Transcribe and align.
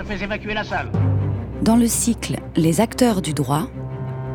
je 0.00 0.04
fais 0.04 0.24
évacuer 0.24 0.54
la 0.54 0.64
salle. 0.64 0.90
Dans 1.62 1.76
le 1.76 1.86
cycle 1.86 2.38
Les 2.56 2.80
acteurs 2.80 3.20
du 3.20 3.34
droit, 3.34 3.66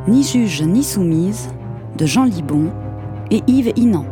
ni 0.07 0.23
juge 0.23 0.61
ni 0.61 0.83
soumise 0.83 1.49
de 1.97 2.05
Jean 2.05 2.25
Libon 2.25 2.71
et 3.31 3.41
Yves 3.47 3.73
Inan. 3.75 4.05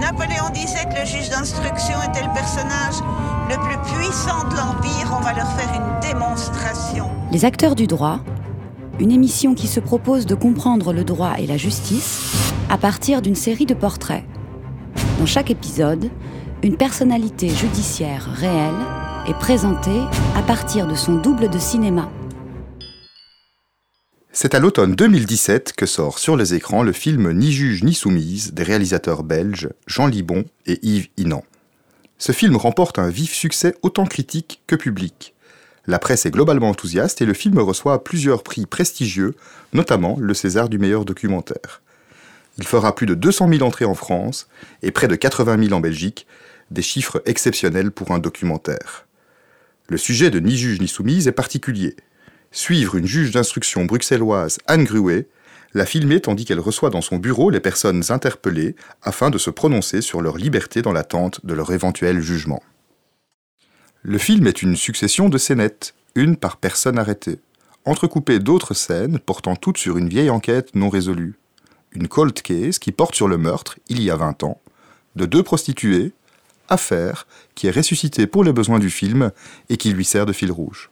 Napoléon 0.00 0.50
disait 0.54 0.84
que 0.84 1.00
le 1.00 1.06
juge 1.06 1.28
d'instruction 1.30 1.96
était 2.08 2.24
le 2.24 2.32
personnage 2.32 3.02
le 3.50 3.56
plus 3.56 3.96
puissant 3.96 4.48
de 4.48 4.56
l'Empire. 4.56 5.16
On 5.18 5.22
va 5.22 5.32
leur 5.32 5.50
faire 5.52 5.72
une 5.74 6.08
démonstration. 6.08 7.06
Les 7.32 7.44
acteurs 7.44 7.74
du 7.74 7.88
droit, 7.88 8.20
une 9.00 9.10
émission 9.10 9.54
qui 9.54 9.66
se 9.66 9.80
propose 9.80 10.24
de 10.26 10.36
comprendre 10.36 10.92
le 10.92 11.02
droit 11.02 11.34
et 11.38 11.48
la 11.48 11.56
justice 11.56 12.52
à 12.70 12.78
partir 12.78 13.22
d'une 13.22 13.34
série 13.34 13.66
de 13.66 13.74
portraits. 13.74 14.22
Dans 15.18 15.26
chaque 15.26 15.50
épisode, 15.50 16.10
une 16.62 16.76
personnalité 16.76 17.48
judiciaire 17.48 18.28
réelle 18.36 19.07
est 19.28 19.38
présentée 19.38 20.00
à 20.36 20.42
partir 20.42 20.86
de 20.86 20.94
son 20.94 21.16
double 21.16 21.50
de 21.50 21.58
cinéma. 21.58 22.10
C'est 24.32 24.54
à 24.54 24.58
l'automne 24.58 24.94
2017 24.94 25.74
que 25.76 25.84
sort 25.84 26.18
sur 26.18 26.36
les 26.36 26.54
écrans 26.54 26.82
le 26.82 26.92
film 26.92 27.32
Ni 27.32 27.52
juge 27.52 27.82
ni 27.82 27.92
soumise 27.92 28.54
des 28.54 28.62
réalisateurs 28.62 29.24
belges 29.24 29.68
Jean 29.86 30.06
Libon 30.06 30.44
et 30.64 30.78
Yves 30.82 31.08
Inan. 31.18 31.44
Ce 32.16 32.32
film 32.32 32.56
remporte 32.56 32.98
un 32.98 33.10
vif 33.10 33.34
succès 33.34 33.74
autant 33.82 34.06
critique 34.06 34.62
que 34.66 34.76
public. 34.76 35.34
La 35.86 35.98
presse 35.98 36.24
est 36.24 36.30
globalement 36.30 36.70
enthousiaste 36.70 37.20
et 37.20 37.26
le 37.26 37.34
film 37.34 37.58
reçoit 37.58 38.04
plusieurs 38.04 38.42
prix 38.42 38.64
prestigieux, 38.64 39.34
notamment 39.74 40.16
le 40.18 40.32
César 40.32 40.70
du 40.70 40.78
meilleur 40.78 41.04
documentaire. 41.04 41.82
Il 42.56 42.66
fera 42.66 42.94
plus 42.94 43.06
de 43.06 43.14
200 43.14 43.48
000 43.50 43.62
entrées 43.62 43.84
en 43.84 43.94
France 43.94 44.48
et 44.82 44.90
près 44.90 45.08
de 45.08 45.16
80 45.16 45.64
000 45.64 45.74
en 45.74 45.80
Belgique, 45.80 46.26
des 46.70 46.82
chiffres 46.82 47.22
exceptionnels 47.26 47.90
pour 47.90 48.10
un 48.12 48.18
documentaire. 48.18 49.07
Le 49.88 49.96
sujet 49.96 50.30
de 50.30 50.38
Ni 50.38 50.56
juge 50.56 50.80
ni 50.80 50.88
soumise 50.88 51.28
est 51.28 51.32
particulier 51.32 51.96
suivre 52.50 52.96
une 52.96 53.06
juge 53.06 53.30
d'instruction 53.30 53.84
bruxelloise, 53.84 54.58
Anne 54.66 54.84
Gruet, 54.84 55.28
la 55.74 55.84
filmer 55.84 56.20
tandis 56.20 56.44
qu'elle 56.44 56.60
reçoit 56.60 56.90
dans 56.90 57.02
son 57.02 57.18
bureau 57.18 57.50
les 57.50 57.60
personnes 57.60 58.02
interpellées 58.08 58.74
afin 59.02 59.30
de 59.30 59.38
se 59.38 59.50
prononcer 59.50 60.00
sur 60.00 60.22
leur 60.22 60.38
liberté 60.38 60.80
dans 60.80 60.92
l'attente 60.92 61.44
de 61.44 61.54
leur 61.54 61.72
éventuel 61.72 62.20
jugement. 62.20 62.62
Le 64.02 64.18
film 64.18 64.46
est 64.46 64.62
une 64.62 64.76
succession 64.76 65.28
de 65.28 65.36
scénettes, 65.36 65.94
une 66.14 66.36
par 66.36 66.56
personne 66.56 66.98
arrêtée, 66.98 67.40
entrecoupée 67.84 68.38
d'autres 68.38 68.74
scènes 68.74 69.18
portant 69.18 69.56
toutes 69.56 69.78
sur 69.78 69.98
une 69.98 70.08
vieille 70.08 70.30
enquête 70.30 70.74
non 70.74 70.88
résolue. 70.88 71.34
Une 71.92 72.08
cold 72.08 72.40
case 72.40 72.78
qui 72.78 72.92
porte 72.92 73.14
sur 73.14 73.28
le 73.28 73.36
meurtre, 73.36 73.78
il 73.88 74.02
y 74.02 74.10
a 74.10 74.16
20 74.16 74.42
ans, 74.44 74.60
de 75.16 75.26
deux 75.26 75.42
prostituées, 75.42 76.12
affaire 76.68 77.26
qui 77.54 77.66
est 77.66 77.72
ressuscitée 77.72 78.26
pour 78.26 78.44
les 78.44 78.52
besoins 78.52 78.78
du 78.78 78.90
film 78.90 79.30
et 79.68 79.76
qui 79.76 79.92
lui 79.92 80.04
sert 80.04 80.26
de 80.26 80.32
fil 80.32 80.52
rouge. 80.52 80.90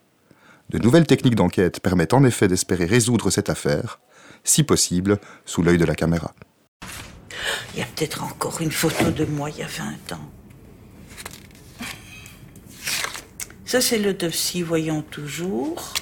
De 0.70 0.78
nouvelles 0.78 1.06
techniques 1.06 1.36
d'enquête 1.36 1.80
permettent 1.80 2.14
en 2.14 2.24
effet 2.24 2.48
d'espérer 2.48 2.86
résoudre 2.86 3.30
cette 3.30 3.50
affaire, 3.50 4.00
si 4.42 4.64
possible, 4.64 5.18
sous 5.44 5.62
l'œil 5.62 5.78
de 5.78 5.84
la 5.84 5.94
caméra. 5.94 6.34
Il 7.74 7.80
y 7.80 7.82
a 7.82 7.86
peut-être 7.86 8.24
encore 8.24 8.60
une 8.60 8.72
photo 8.72 9.10
de 9.10 9.24
moi 9.24 9.50
il 9.50 9.58
y 9.58 9.62
a 9.62 9.66
20 9.66 10.12
ans. 10.12 10.30
Ça, 13.64 13.80
c'est 13.80 13.98
l'autopsie, 13.98 14.62
voyons 14.62 15.02
toujours. 15.02 15.92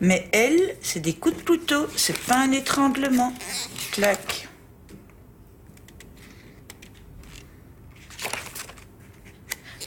Mais 0.00 0.28
elle, 0.32 0.76
c'est 0.80 1.00
des 1.00 1.14
coups 1.14 1.36
de 1.36 1.42
couteau, 1.42 1.86
c'est 1.96 2.18
pas 2.18 2.38
un 2.38 2.52
étranglement. 2.52 3.32
Clac. 3.92 4.45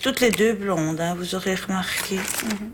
Toutes 0.09 0.21
les 0.21 0.31
deux 0.31 0.53
blondes, 0.53 0.99
hein, 0.99 1.13
vous 1.15 1.35
aurez 1.35 1.53
remarqué. 1.53 2.15
Mhm 2.15 2.71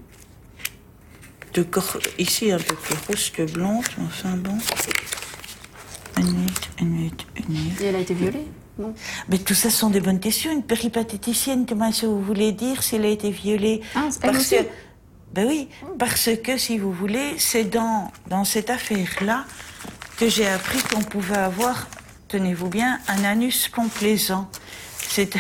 ici 2.18 2.52
un 2.52 2.58
peu 2.58 2.76
plus 2.76 2.96
rouge 3.08 3.32
que 3.32 3.44
blanche, 3.44 3.86
enfin 4.06 4.36
bon. 4.36 4.58
Une 6.18 6.26
minute, 6.26 6.70
une 6.80 6.90
minute, 6.90 7.28
une 7.36 7.54
minute. 7.54 7.82
Et 7.82 7.86
elle 7.86 7.96
a 7.96 8.00
été 8.00 8.14
violée 8.14 8.48
non? 8.78 8.94
Mais 9.30 9.38
tout 9.38 9.54
ça 9.54 9.70
sont 9.70 9.90
des 9.90 10.02
bonnes 10.02 10.20
questions. 10.20 10.52
Une 10.52 10.64
péripatéticienne, 10.64 11.66
comment 11.66 11.94
ça 11.94 12.08
vous 12.08 12.22
voulez 12.22 12.52
dire 12.52 12.84
si 12.84 12.98
elle 12.98 13.06
a 13.06 13.10
été 13.10 13.32
violée? 13.32 13.80
Ah, 13.96 14.10
elle 14.22 14.36
aussi. 14.36 14.56
Ben 15.34 15.48
oui, 15.48 15.70
parce 15.98 16.30
que 16.44 16.58
si 16.58 16.78
vous 16.78 16.92
voulez, 16.92 17.36
c'est 17.38 17.64
dans, 17.64 18.12
dans 18.28 18.44
cette 18.44 18.70
affaire-là 18.70 19.46
que 20.18 20.28
j'ai 20.28 20.48
appris 20.48 20.80
qu'on 20.80 21.04
pouvait 21.04 21.38
avoir, 21.38 21.88
tenez-vous 22.28 22.68
bien, 22.68 23.00
un 23.08 23.24
anus 23.24 23.70
complaisant. 23.70 24.50
C'est, 24.98 25.38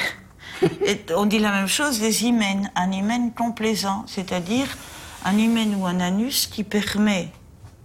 on 1.16 1.26
dit 1.26 1.40
la 1.40 1.52
même 1.52 1.68
chose 1.68 2.00
des 2.00 2.24
hymens, 2.26 2.70
un 2.76 2.92
hymen 2.92 3.32
complaisant, 3.34 4.06
c'est-à-dire 4.08 4.68
un 5.24 5.38
hymen 5.38 5.76
ou 5.76 5.86
un 5.86 6.00
anus 6.00 6.48
qui 6.48 6.64
permet 6.64 7.30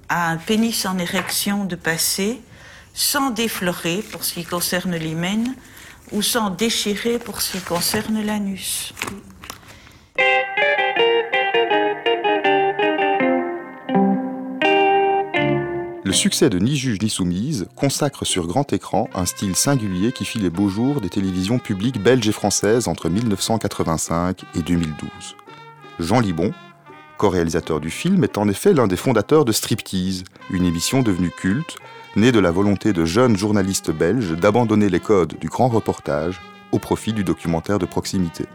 à 0.08 0.30
un 0.30 0.36
pénis 0.36 0.86
en 0.86 0.98
érection 0.98 1.64
de 1.64 1.76
passer 1.76 2.40
sans 2.92 3.30
déflorer 3.30 4.02
pour 4.10 4.24
ce 4.24 4.34
qui 4.34 4.44
concerne 4.44 4.96
l'hymen 4.96 5.54
ou 6.12 6.22
sans 6.22 6.50
déchirer 6.50 7.18
pour 7.18 7.40
ce 7.40 7.52
qui 7.52 7.60
concerne 7.60 8.20
l'anus. 8.22 8.92
Le 16.10 16.16
succès 16.16 16.50
de 16.50 16.58
Ni 16.58 16.74
juge 16.74 17.00
ni 17.00 17.08
soumise 17.08 17.68
consacre 17.76 18.24
sur 18.24 18.48
grand 18.48 18.72
écran 18.72 19.08
un 19.14 19.26
style 19.26 19.54
singulier 19.54 20.10
qui 20.10 20.24
fit 20.24 20.40
les 20.40 20.50
beaux 20.50 20.68
jours 20.68 21.00
des 21.00 21.08
télévisions 21.08 21.60
publiques 21.60 22.02
belges 22.02 22.28
et 22.28 22.32
françaises 22.32 22.88
entre 22.88 23.08
1985 23.08 24.42
et 24.56 24.62
2012. 24.62 25.08
Jean 26.00 26.18
Libon, 26.18 26.52
co-réalisateur 27.16 27.78
du 27.78 27.90
film, 27.90 28.24
est 28.24 28.38
en 28.38 28.48
effet 28.48 28.74
l'un 28.74 28.88
des 28.88 28.96
fondateurs 28.96 29.44
de 29.44 29.52
Striptease, 29.52 30.24
une 30.50 30.64
émission 30.64 31.02
devenue 31.02 31.30
culte, 31.30 31.76
née 32.16 32.32
de 32.32 32.40
la 32.40 32.50
volonté 32.50 32.92
de 32.92 33.04
jeunes 33.04 33.36
journalistes 33.36 33.92
belges 33.92 34.32
d'abandonner 34.32 34.88
les 34.88 34.98
codes 34.98 35.38
du 35.38 35.48
grand 35.48 35.68
reportage 35.68 36.40
au 36.72 36.80
profit 36.80 37.12
du 37.12 37.22
documentaire 37.22 37.78
de 37.78 37.86
proximité. 37.86 38.46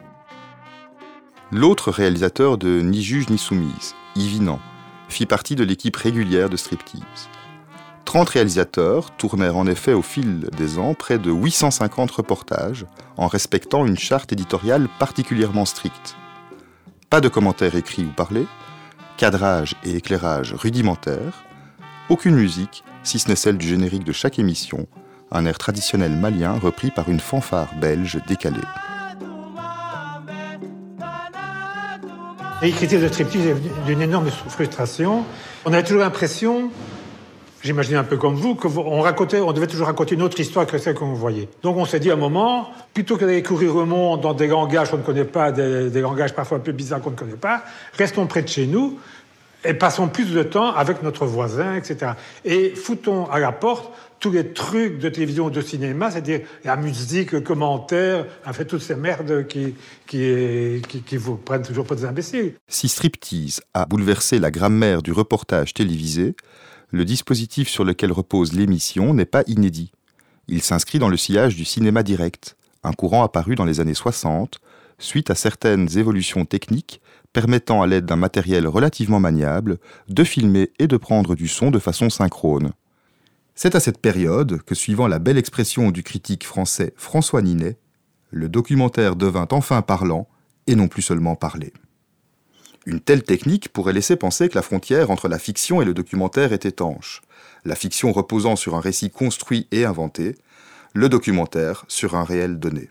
L'autre 1.53 1.89
réalisateur 1.89 2.57
de 2.57 2.81
Ni 2.81 3.01
juge 3.01 3.29
ni 3.29 3.37
soumise, 3.37 3.95
Yves 4.17 4.33
Inan, 4.33 4.59
fit 5.07 5.25
partie 5.25 5.55
de 5.55 5.63
l'équipe 5.63 5.95
régulière 5.95 6.49
de 6.49 6.57
Striptease. 6.57 7.29
30 8.05 8.29
réalisateurs 8.29 9.11
tournèrent 9.17 9.57
en 9.57 9.67
effet 9.67 9.93
au 9.93 10.01
fil 10.01 10.47
des 10.55 10.77
ans 10.77 10.93
près 10.93 11.17
de 11.17 11.31
850 11.31 12.11
reportages 12.11 12.85
en 13.17 13.27
respectant 13.27 13.85
une 13.85 13.97
charte 13.97 14.31
éditoriale 14.31 14.88
particulièrement 14.99 15.66
stricte. 15.66 16.16
Pas 17.09 17.19
de 17.19 17.27
commentaires 17.27 17.75
écrits 17.75 18.05
ou 18.05 18.11
parlés, 18.11 18.47
cadrage 19.17 19.75
et 19.83 19.95
éclairage 19.95 20.53
rudimentaires, 20.53 21.43
aucune 22.09 22.35
musique, 22.35 22.83
si 23.03 23.19
ce 23.19 23.27
n'est 23.27 23.35
celle 23.35 23.57
du 23.57 23.67
générique 23.67 24.03
de 24.03 24.11
chaque 24.11 24.39
émission, 24.39 24.87
un 25.31 25.45
air 25.45 25.57
traditionnel 25.57 26.11
malien 26.11 26.53
repris 26.53 26.91
par 26.91 27.09
une 27.09 27.19
fanfare 27.19 27.73
belge 27.81 28.19
décalée. 28.27 28.57
L'écriture 32.61 33.01
de 33.01 33.07
striptease 33.07 33.47
est 33.47 33.85
d'une 33.85 34.01
énorme 34.01 34.29
frustration. 34.29 35.25
On 35.66 35.73
avait 35.73 35.83
toujours 35.83 36.01
l'impression 36.01 36.72
J'imagine 37.66 37.96
un 37.96 38.03
peu 38.03 38.18
comme 38.18 38.36
vous, 38.36 38.53
qu'on 38.53 39.02
racontait, 39.02 39.40
on 39.40 39.52
devait 39.52 39.66
toujours 39.66 39.88
raconter 39.88 40.14
une 40.14 40.22
autre 40.22 40.40
histoire 40.40 40.68
que 40.68 40.78
celle 40.78 40.94
qu'on 40.94 41.14
voyait. 41.14 41.50
Donc 41.64 41.78
on 41.78 41.86
s'est 41.86 42.00
dit 42.00 42.12
à 42.12 42.14
un 42.14 42.16
moment, 42.16 42.70
plutôt 42.94 43.18
que 43.18 43.26
d'aller 43.26 43.42
courir 43.42 43.76
au 43.76 43.88
monde 43.88 44.22
dans 44.22 44.36
des 44.36 44.46
langages 44.46 44.92
qu'on 44.92 44.98
ne 44.98 45.02
connaît 45.02 45.26
pas, 45.26 45.52
des, 45.52 46.00
langages 46.00 46.36
parfois 46.36 46.58
un 46.58 46.62
peu 46.62 46.74
bizarres 46.74 47.02
qu'on 47.02 47.09
ne 47.09 47.16
connaît 47.16 47.34
pas, 47.34 47.64
restons 47.97 48.28
près 48.28 48.44
de 48.44 48.50
chez 48.50 48.67
nous 48.67 49.00
et 49.64 49.73
passons 49.73 50.09
plus 50.09 50.32
de 50.32 50.44
temps 50.44 50.76
avec 50.76 51.02
notre 51.02 51.26
voisin, 51.26 51.73
etc. 51.73 52.12
Et 52.44 52.70
foutons 52.76 53.26
à 53.32 53.40
la 53.40 53.52
porte 53.52 53.91
tous 54.20 54.29
les 54.29 54.53
trucs 54.53 55.00
de 55.00 55.09
télévision 55.09 55.50
de 55.50 55.59
cinéma, 55.59 56.11
c'est-à-dire 56.11 56.41
la 56.66 56.76
musique, 56.76 57.32
le 57.32 57.41
commentaire, 57.41 58.28
en 58.46 58.53
fait, 58.53 58.66
toutes 58.66 58.84
ces 58.84 58.96
merdes 58.96 59.47
qui, 59.47 59.73
qui, 60.06 60.84
qui, 60.88 61.02
qui 61.02 61.18
vous 61.18 61.38
prennent 61.38 61.64
toujours 61.64 61.85
pour 61.85 61.96
des 61.96 62.06
imbéciles. 62.06 62.53
Si 62.68 62.88
Striptease 62.88 63.61
a 63.73 63.88
bouleversé 63.88 64.38
la 64.38 64.52
grammaire 64.52 65.02
du 65.02 65.11
reportage 65.11 65.73
télévisé, 65.73 66.35
le 66.96 67.03
dispositif 67.03 67.68
sur 67.68 67.84
lequel 67.84 68.14
repose 68.14 68.53
l'émission 68.53 69.14
n'est 69.14 69.26
pas 69.26 69.44
inédit. 69.47 69.92
Il 70.47 70.62
s'inscrit 70.62 70.97
dans 70.97 71.09
le 71.09 71.18
sillage 71.18 71.56
du 71.56 71.66
cinéma 71.66 72.03
direct, 72.03 72.56
un 72.84 72.94
courant 72.94 73.24
apparu 73.24 73.56
dans 73.56 73.66
les 73.66 73.82
années 73.82 73.94
60, 73.94 74.59
suite 74.97 75.30
à 75.30 75.36
certaines 75.36 75.97
évolutions 75.97 76.46
techniques 76.46 77.02
permettant 77.34 77.82
à 77.82 77.88
l'aide 77.88 78.06
d'un 78.06 78.16
matériel 78.16 78.66
relativement 78.66 79.20
maniable 79.20 79.78
de 80.08 80.24
filmer 80.24 80.72
et 80.80 80.88
de 80.88 80.96
prendre 80.96 81.36
du 81.36 81.50
son 81.50 81.70
de 81.70 81.80
façon 81.80 82.09
synchrone. 82.09 82.72
C'est 83.56 83.76
à 83.76 83.82
cette 83.82 84.00
période 84.00 84.62
que, 84.62 84.74
suivant 84.74 85.08
la 85.09 85.20
belle 85.20 85.38
expression 85.38 85.92
du 85.92 86.02
critique 86.02 86.46
français 86.46 86.94
François 86.96 87.42
Ninet, 87.42 87.78
le 88.32 88.47
documentaire 88.47 89.18
devint 89.18 89.47
enfin 89.52 89.82
parlant 89.82 90.30
et 90.66 90.76
non 90.76 90.88
plus 90.88 91.02
seulement 91.02 91.36
parlé. 91.36 91.74
Une 92.85 92.99
telle 92.99 93.23
technique 93.23 93.70
pourrait 93.70 93.93
laisser 93.93 94.16
penser 94.16 94.47
que 94.49 94.55
la 94.55 94.61
frontière 94.61 95.09
entre 95.09 95.28
la 95.28 95.40
fiction 95.40 95.82
et 95.82 95.85
le 95.85 95.93
documentaire 95.93 96.53
est 96.53 96.66
étanche, 96.66 97.22
la 97.64 97.76
fiction 97.76 98.11
reposant 98.11 98.55
sur 98.55 98.76
un 98.76 98.79
récit 98.79 99.09
construit 99.09 99.67
et 99.72 99.85
inventé, 99.85 100.35
le 100.93 101.09
documentaire 101.09 101.85
sur 101.87 102.16
un 102.16 102.23
réel 102.23 102.59
donné. 102.59 102.90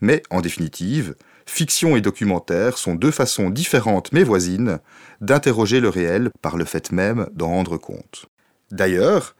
Mais, 0.00 0.22
en 0.30 0.40
définitive, 0.40 1.14
Fiction 1.52 1.96
et 1.96 2.00
documentaire 2.00 2.78
sont 2.78 2.94
deux 2.94 3.10
façons 3.10 3.50
différentes 3.50 4.12
mais 4.12 4.22
voisines 4.22 4.78
d'interroger 5.20 5.80
le 5.80 5.88
réel 5.88 6.30
par 6.42 6.56
le 6.56 6.64
fait 6.64 6.92
même 6.92 7.26
d'en 7.34 7.48
rendre 7.48 7.76
compte. 7.76 8.26
D'ailleurs, 8.70 9.34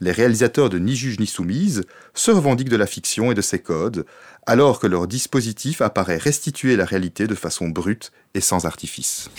les 0.00 0.12
réalisateurs 0.12 0.68
de 0.70 0.78
Ni 0.78 0.96
juge 0.96 1.18
ni 1.20 1.26
soumise 1.26 1.82
se 2.14 2.30
revendiquent 2.30 2.68
de 2.68 2.76
la 2.76 2.86
fiction 2.86 3.30
et 3.30 3.34
de 3.34 3.42
ses 3.42 3.60
codes, 3.60 4.04
alors 4.46 4.80
que 4.80 4.86
leur 4.86 5.06
dispositif 5.06 5.80
apparaît 5.80 6.16
restituer 6.18 6.76
la 6.76 6.84
réalité 6.84 7.26
de 7.26 7.34
façon 7.34 7.68
brute 7.68 8.12
et 8.34 8.40
sans 8.40 8.66
artifice. 8.66 9.30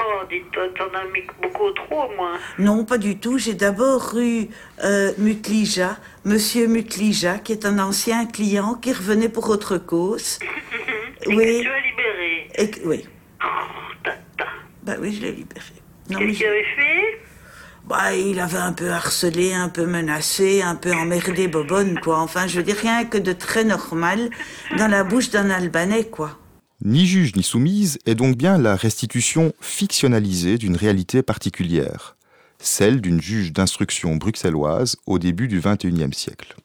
Oh, 0.00 0.24
dites-toi, 0.30 0.64
t'en 0.76 0.96
as 0.96 1.04
mis 1.12 1.22
beaucoup 1.42 1.70
trop, 1.72 2.08
moi. 2.14 2.38
Non, 2.58 2.84
pas 2.84 2.98
du 2.98 3.18
tout. 3.18 3.38
J'ai 3.38 3.54
d'abord 3.54 4.12
eu 4.16 4.48
euh, 4.84 5.12
Mutlija, 5.18 5.96
Monsieur 6.24 6.66
Mutlija, 6.68 7.38
qui 7.38 7.52
est 7.52 7.64
un 7.64 7.78
ancien 7.78 8.26
client 8.26 8.74
qui 8.74 8.92
revenait 8.92 9.28
pour 9.28 9.48
autre 9.50 9.78
cause. 9.78 10.38
Et 11.26 11.34
oui. 11.34 11.36
que 11.36 11.62
tu 11.62 11.68
as 11.68 11.80
libéré. 11.80 12.48
Et 12.56 12.70
oui. 12.86 13.04
Oh, 13.42 13.46
tata. 14.04 14.50
Bah 14.84 14.94
oui, 15.00 15.12
je 15.14 15.22
l'ai 15.22 15.32
libéré. 15.32 15.64
Non, 16.10 16.18
Qu'est-ce 16.18 16.28
mais 16.30 16.34
qu'il 16.34 16.46
avait 16.46 16.62
fait? 16.76 17.20
Bah, 17.88 18.14
il 18.14 18.38
avait 18.38 18.58
un 18.58 18.74
peu 18.74 18.90
harcelé, 18.90 19.54
un 19.54 19.70
peu 19.70 19.86
menacé, 19.86 20.60
un 20.60 20.74
peu 20.74 20.92
emmerdé 20.92 21.48
Bobonne, 21.48 21.98
quoi. 22.00 22.20
Enfin, 22.20 22.46
je 22.46 22.58
veux 22.58 22.62
dire, 22.62 22.76
rien 22.76 23.06
que 23.06 23.16
de 23.16 23.32
très 23.32 23.64
normal 23.64 24.28
dans 24.76 24.88
la 24.88 25.04
bouche 25.04 25.30
d'un 25.30 25.48
Albanais. 25.48 26.10
Ni 26.84 27.06
juge 27.06 27.34
ni 27.34 27.42
soumise 27.42 27.98
est 28.04 28.14
donc 28.14 28.36
bien 28.36 28.58
la 28.58 28.76
restitution 28.76 29.52
fictionnalisée 29.60 30.58
d'une 30.58 30.76
réalité 30.76 31.22
particulière, 31.22 32.16
celle 32.58 33.00
d'une 33.00 33.22
juge 33.22 33.52
d'instruction 33.52 34.16
bruxelloise 34.16 34.96
au 35.06 35.18
début 35.18 35.48
du 35.48 35.60
XXIe 35.60 36.12
siècle. 36.12 36.56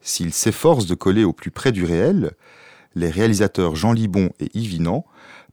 S'ils 0.00 0.32
s'efforcent 0.32 0.86
de 0.86 0.94
coller 0.94 1.24
au 1.24 1.32
plus 1.32 1.50
près 1.50 1.72
du 1.72 1.84
réel, 1.84 2.32
les 2.94 3.10
réalisateurs 3.10 3.76
Jean 3.76 3.92
Libon 3.92 4.30
et 4.40 4.48
Yves 4.54 4.72
Inan 4.72 5.04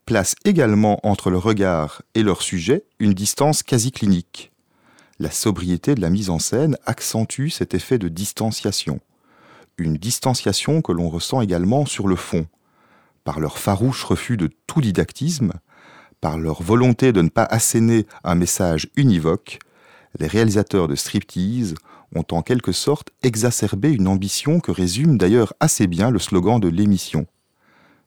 placent 0.06 0.36
également 0.46 1.06
entre 1.06 1.30
le 1.30 1.38
regard 1.38 2.02
et 2.16 2.24
leur 2.24 2.42
sujet 2.42 2.86
une 2.98 3.14
distance 3.14 3.62
quasi 3.62 3.92
clinique. 3.92 4.52
La 5.22 5.32
sobriété 5.32 5.96
de 5.96 6.02
la 6.02 6.10
mise 6.10 6.30
en 6.30 6.40
scène 6.40 6.78
accentue 6.86 7.50
cet 7.50 7.74
effet 7.74 7.98
de 7.98 8.08
distanciation. 8.08 9.02
Une 9.78 9.98
distanciation 9.98 10.82
que 10.82 10.94
l'on 10.94 11.10
ressent 11.10 11.42
également 11.42 11.86
sur 11.86 12.08
le 12.08 12.16
fond, 12.16 12.48
par 13.26 13.42
leur 13.42 13.58
farouche 13.58 14.06
refus 14.06 14.38
de 14.38 14.50
tout 14.66 14.80
didactisme, 14.80 15.52
par 16.22 16.38
leur 16.38 16.64
volonté 16.64 17.12
de 17.12 17.22
ne 17.22 17.28
pas 17.28 17.44
asséner 17.44 18.08
un 18.24 18.36
message 18.36 18.88
univoque, 18.96 19.60
les 20.20 20.28
réalisateurs 20.28 20.88
de 20.88 20.96
striptease 20.96 21.76
ont 22.16 22.26
en 22.32 22.42
quelque 22.42 22.72
sorte 22.72 23.10
exacerbé 23.22 23.92
une 23.92 24.08
ambition 24.08 24.62
que 24.62 24.72
résume 24.72 25.18
d'ailleurs 25.18 25.54
assez 25.60 25.88
bien 25.88 26.12
le 26.12 26.20
slogan 26.20 26.62
de 26.62 26.70
l'émission. 26.70 27.28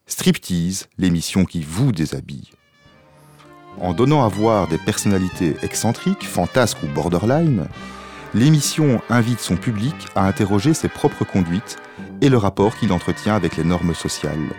Striptease, 0.06 0.88
l'émission 0.96 1.44
qui 1.44 1.62
vous 1.62 1.92
déshabille. 1.92 2.52
En 3.80 3.94
donnant 3.94 4.24
à 4.24 4.28
voir 4.28 4.68
des 4.68 4.78
personnalités 4.78 5.56
excentriques, 5.62 6.26
fantasques 6.26 6.82
ou 6.82 6.86
borderline, 6.86 7.66
l'émission 8.34 9.00
invite 9.10 9.40
son 9.40 9.56
public 9.56 9.94
à 10.14 10.26
interroger 10.26 10.74
ses 10.74 10.88
propres 10.88 11.24
conduites 11.24 11.78
et 12.20 12.28
le 12.28 12.38
rapport 12.38 12.76
qu'il 12.76 12.92
entretient 12.92 13.34
avec 13.34 13.56
les 13.56 13.64
normes 13.64 13.94
sociales. 13.94 14.52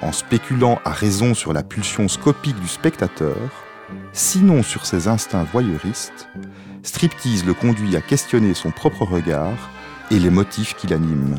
En 0.00 0.12
spéculant 0.12 0.80
à 0.84 0.90
raison 0.90 1.34
sur 1.34 1.52
la 1.52 1.62
pulsion 1.62 2.08
scopique 2.08 2.58
du 2.58 2.68
spectateur, 2.68 3.36
sinon 4.12 4.62
sur 4.62 4.86
ses 4.86 5.06
instincts 5.06 5.46
voyeuristes, 5.52 6.28
Striptease 6.82 7.44
le 7.44 7.54
conduit 7.54 7.94
à 7.96 8.00
questionner 8.00 8.54
son 8.54 8.72
propre 8.72 9.04
regard 9.04 9.70
et 10.10 10.18
les 10.18 10.30
motifs 10.30 10.74
qui 10.74 10.88
l'animent. 10.88 11.38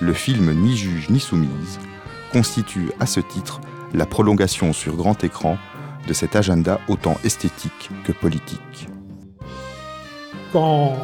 Le 0.00 0.12
film 0.12 0.52
Ni 0.52 0.76
juge 0.76 1.08
ni 1.10 1.20
soumise 1.20 1.78
constitue 2.32 2.90
à 2.98 3.06
ce 3.06 3.20
titre 3.20 3.60
la 3.94 4.04
prolongation 4.04 4.72
sur 4.72 4.96
grand 4.96 5.22
écran 5.22 5.56
de 6.08 6.14
cet 6.14 6.34
agenda 6.34 6.80
autant 6.88 7.16
esthétique 7.22 7.90
que 8.04 8.12
politique. 8.12 8.88
Quand 10.52 10.94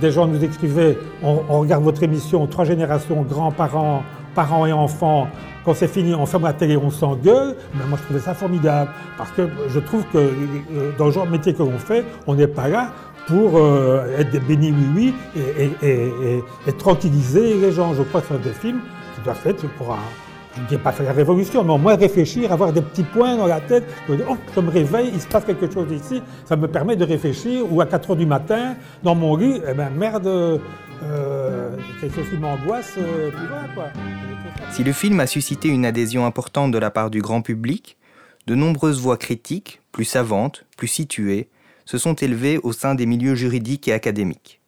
des 0.00 0.10
gens 0.10 0.26
nous 0.26 0.42
écrivaient, 0.42 0.98
on, 1.22 1.60
regarde 1.60 1.84
votre 1.84 2.02
émission, 2.02 2.46
trois 2.46 2.64
générations, 2.64 3.22
grands-parents, 3.22 4.02
parents 4.34 4.66
et 4.66 4.72
enfants, 4.72 5.28
quand 5.64 5.74
c'est 5.74 5.88
fini, 5.88 6.14
on 6.14 6.26
ferme 6.26 6.44
la 6.44 6.54
télé, 6.54 6.76
on 6.76 6.90
s'engueule, 6.90 7.54
mais 7.74 7.84
moi 7.86 7.98
je 7.98 8.04
trouvais 8.04 8.20
ça 8.20 8.34
formidable, 8.34 8.90
parce 9.18 9.30
que 9.30 9.48
je 9.68 9.78
trouve 9.78 10.04
que 10.12 10.18
euh, 10.18 10.92
dans 10.98 11.06
le 11.06 11.12
genre 11.12 11.26
de 11.26 11.30
métier 11.32 11.54
que 11.54 11.62
l'on 11.62 11.78
fait, 11.78 12.04
on 12.26 12.34
n'est 12.34 12.48
pas 12.48 12.68
là 12.68 12.92
pour 13.28 13.58
euh, 13.58 14.18
être 14.18 14.30
des 14.30 14.40
bénis 14.40 14.72
oui-oui 14.72 15.14
et, 15.36 15.70
et- 15.82 16.72
tranquilliser 16.72 17.54
les 17.54 17.72
gens. 17.72 17.94
Je 17.94 18.02
crois 18.02 18.20
que 18.20 18.28
ce 18.28 18.34
sont 18.34 18.40
des 18.40 18.50
films 18.52 18.80
qui 19.14 19.20
doivent 19.22 19.40
être 19.46 19.66
pour 19.78 19.92
un, 19.92 19.98
je 20.56 20.62
ne 20.62 20.66
dis 20.66 20.76
pas 20.76 20.92
faire 20.92 21.06
la 21.06 21.12
révolution, 21.12 21.64
mais 21.64 21.72
au 21.72 21.78
moins 21.78 21.96
réfléchir, 21.96 22.52
avoir 22.52 22.72
des 22.72 22.82
petits 22.82 23.02
points 23.02 23.36
dans 23.36 23.46
la 23.46 23.60
tête. 23.60 23.84
Je 24.08 24.14
oh, 24.28 24.36
je 24.54 24.60
me 24.60 24.70
réveille, 24.70 25.10
il 25.12 25.20
se 25.20 25.26
passe 25.26 25.44
quelque 25.44 25.70
chose 25.70 25.90
ici. 25.90 26.22
Ça 26.44 26.56
me 26.56 26.68
permet 26.68 26.96
de 26.96 27.04
réfléchir. 27.04 27.70
Ou 27.72 27.80
à 27.80 27.86
4 27.86 28.10
heures 28.10 28.16
du 28.16 28.26
matin, 28.26 28.76
dans 29.02 29.14
mon 29.14 29.36
lit, 29.36 29.60
eh 29.68 29.74
ben 29.74 29.90
merde, 29.90 30.26
euh, 30.26 31.76
quelque 32.00 32.14
chose 32.14 32.30
qui 32.30 32.36
m'angoisse, 32.36 32.94
euh, 32.98 33.30
voilà 33.32 33.68
quoi. 33.74 33.86
Si 34.70 34.84
le 34.84 34.92
film 34.92 35.20
a 35.20 35.26
suscité 35.26 35.68
une 35.68 35.84
adhésion 35.84 36.24
importante 36.24 36.70
de 36.70 36.78
la 36.78 36.90
part 36.90 37.10
du 37.10 37.20
grand 37.20 37.42
public, 37.42 37.96
de 38.46 38.54
nombreuses 38.54 39.00
voix 39.00 39.16
critiques, 39.16 39.80
plus 39.92 40.04
savantes, 40.04 40.64
plus 40.76 40.88
situées, 40.88 41.48
se 41.84 41.98
sont 41.98 42.14
élevées 42.14 42.58
au 42.62 42.72
sein 42.72 42.94
des 42.94 43.06
milieux 43.06 43.34
juridiques 43.34 43.88
et 43.88 43.92
académiques. 43.92 44.60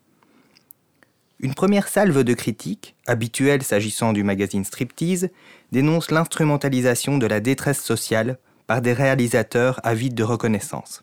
Une 1.39 1.55
première 1.55 1.89
salve 1.89 2.25
de 2.25 2.35
critiques, 2.35 2.95
habituelle 3.07 3.63
s'agissant 3.63 4.15
du 4.15 4.25
magazine 4.25 4.65
Striptease, 4.65 5.29
dénonce 5.73 6.11
l'instrumentalisation 6.11 7.19
de 7.19 7.27
la 7.27 7.41
détresse 7.41 7.83
sociale 7.83 8.39
par 8.67 8.83
des 8.83 8.93
réalisateurs 8.93 9.81
avides 9.85 10.15
de 10.15 10.23
reconnaissance. 10.23 11.03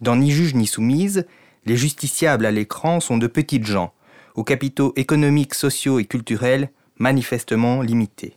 Dans 0.00 0.16
Ni 0.16 0.30
juge 0.30 0.54
ni 0.54 0.66
soumise, 0.66 1.26
les 1.66 1.76
justiciables 1.76 2.46
à 2.46 2.50
l'écran 2.50 3.00
sont 3.00 3.18
de 3.18 3.26
petites 3.26 3.66
gens, 3.66 3.92
aux 4.34 4.44
capitaux 4.44 4.92
économiques, 4.96 5.54
sociaux 5.54 5.98
et 5.98 6.04
culturels 6.04 6.70
manifestement 6.98 7.82
limités. 7.82 8.36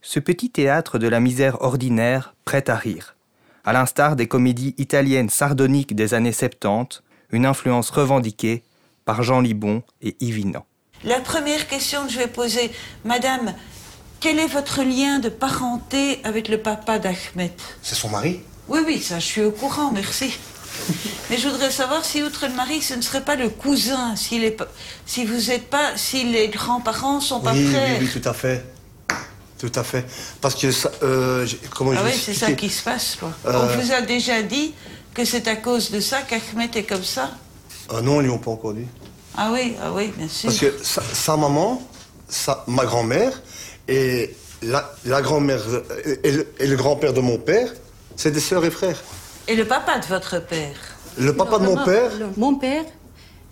Ce 0.00 0.18
petit 0.18 0.50
théâtre 0.50 0.98
de 0.98 1.08
la 1.08 1.20
misère 1.20 1.62
ordinaire 1.62 2.34
prête 2.44 2.68
à 2.68 2.76
rire, 2.76 3.16
à 3.64 3.72
l'instar 3.72 4.16
des 4.16 4.26
comédies 4.26 4.74
italiennes 4.78 5.30
sardoniques 5.30 5.94
des 5.94 6.14
années 6.14 6.32
70, 6.32 7.02
une 7.30 7.46
influence 7.46 7.90
revendiquée 7.90 8.64
par 9.04 9.22
Jean 9.22 9.40
Libon 9.40 9.82
et 10.00 10.16
Yves 10.20 10.38
Inan. 10.38 10.66
La 11.04 11.20
première 11.20 11.66
question 11.66 12.06
que 12.06 12.12
je 12.12 12.18
vais 12.18 12.28
poser, 12.28 12.70
Madame, 13.04 13.54
quel 14.22 14.38
est 14.38 14.46
votre 14.46 14.82
lien 14.84 15.18
de 15.18 15.28
parenté 15.28 16.20
avec 16.22 16.48
le 16.48 16.58
papa 16.58 17.00
d'Ahmed? 17.00 17.50
C'est 17.82 17.96
son 17.96 18.08
mari? 18.08 18.40
Oui, 18.68 18.78
oui, 18.86 19.02
ça, 19.02 19.18
je 19.18 19.26
suis 19.26 19.42
au 19.42 19.50
courant, 19.50 19.90
merci. 19.90 20.32
Mais 21.30 21.36
je 21.36 21.48
voudrais 21.48 21.72
savoir 21.72 22.04
si, 22.04 22.22
outre 22.22 22.46
le 22.46 22.54
mari, 22.54 22.80
ce 22.80 22.94
ne 22.94 23.02
serait 23.02 23.24
pas 23.24 23.34
le 23.34 23.48
cousin, 23.48 24.14
si, 24.14 24.38
les 24.38 24.56
si 25.06 25.24
vous 25.24 25.50
êtes 25.50 25.68
pas, 25.68 25.96
si 25.96 26.24
les 26.24 26.48
grands-parents 26.48 27.20
sont 27.20 27.40
pas 27.40 27.52
oui, 27.52 27.64
oui, 27.66 27.72
frères. 27.72 27.98
oui, 28.00 28.08
tout 28.08 28.28
à 28.28 28.32
fait. 28.32 28.64
Tout 29.58 29.72
à 29.74 29.82
fait. 29.82 30.06
Parce 30.40 30.54
que 30.54 30.70
ça, 30.70 30.90
euh, 31.02 31.46
comment 31.74 31.92
Ah 31.92 32.02
je 32.02 32.12
oui, 32.12 32.20
c'est 32.24 32.34
ça 32.34 32.52
qui 32.52 32.70
se 32.70 32.82
passe, 32.82 33.16
quoi. 33.18 33.32
Euh, 33.46 33.52
On 33.54 33.80
vous 33.80 33.92
a 33.92 34.02
déjà 34.02 34.40
dit 34.42 34.72
que 35.14 35.24
c'est 35.24 35.48
à 35.48 35.56
cause 35.56 35.90
de 35.90 35.98
ça 35.98 36.22
qu'Ahmed 36.22 36.76
est 36.76 36.84
comme 36.84 37.04
ça? 37.04 37.32
Ah 37.90 38.00
non, 38.00 38.20
ils 38.20 38.24
lui 38.24 38.30
ont 38.30 38.38
pas 38.38 38.52
encore 38.52 38.74
dit. 38.74 38.86
Ah 39.36 39.50
oui, 39.52 39.74
ah 39.82 39.92
oui, 39.92 40.12
bien 40.16 40.28
sûr. 40.28 40.48
Parce 40.48 40.60
que 40.60 40.74
sa, 40.82 41.02
sa 41.02 41.36
maman, 41.36 41.82
sa, 42.28 42.64
ma 42.68 42.84
grand-mère 42.84 43.32
et 43.88 44.34
la, 44.62 44.92
la 45.04 45.22
grand-mère 45.22 45.62
euh, 45.68 46.16
et 46.60 46.66
le, 46.66 46.76
grand-père 46.76 47.12
de 47.12 47.20
mon 47.20 47.38
père, 47.38 47.72
c'est 48.16 48.30
des 48.30 48.40
sœurs 48.40 48.64
et 48.64 48.70
frères. 48.70 49.00
Et 49.48 49.56
le 49.56 49.64
papa 49.66 49.98
de 49.98 50.06
votre 50.06 50.40
père 50.44 50.76
Le 51.18 51.34
papa 51.34 51.58
de 51.58 51.64
mon 51.66 51.84
père, 51.84 52.10
le- 52.18 52.28
Mon 52.36 52.54
père 52.56 52.84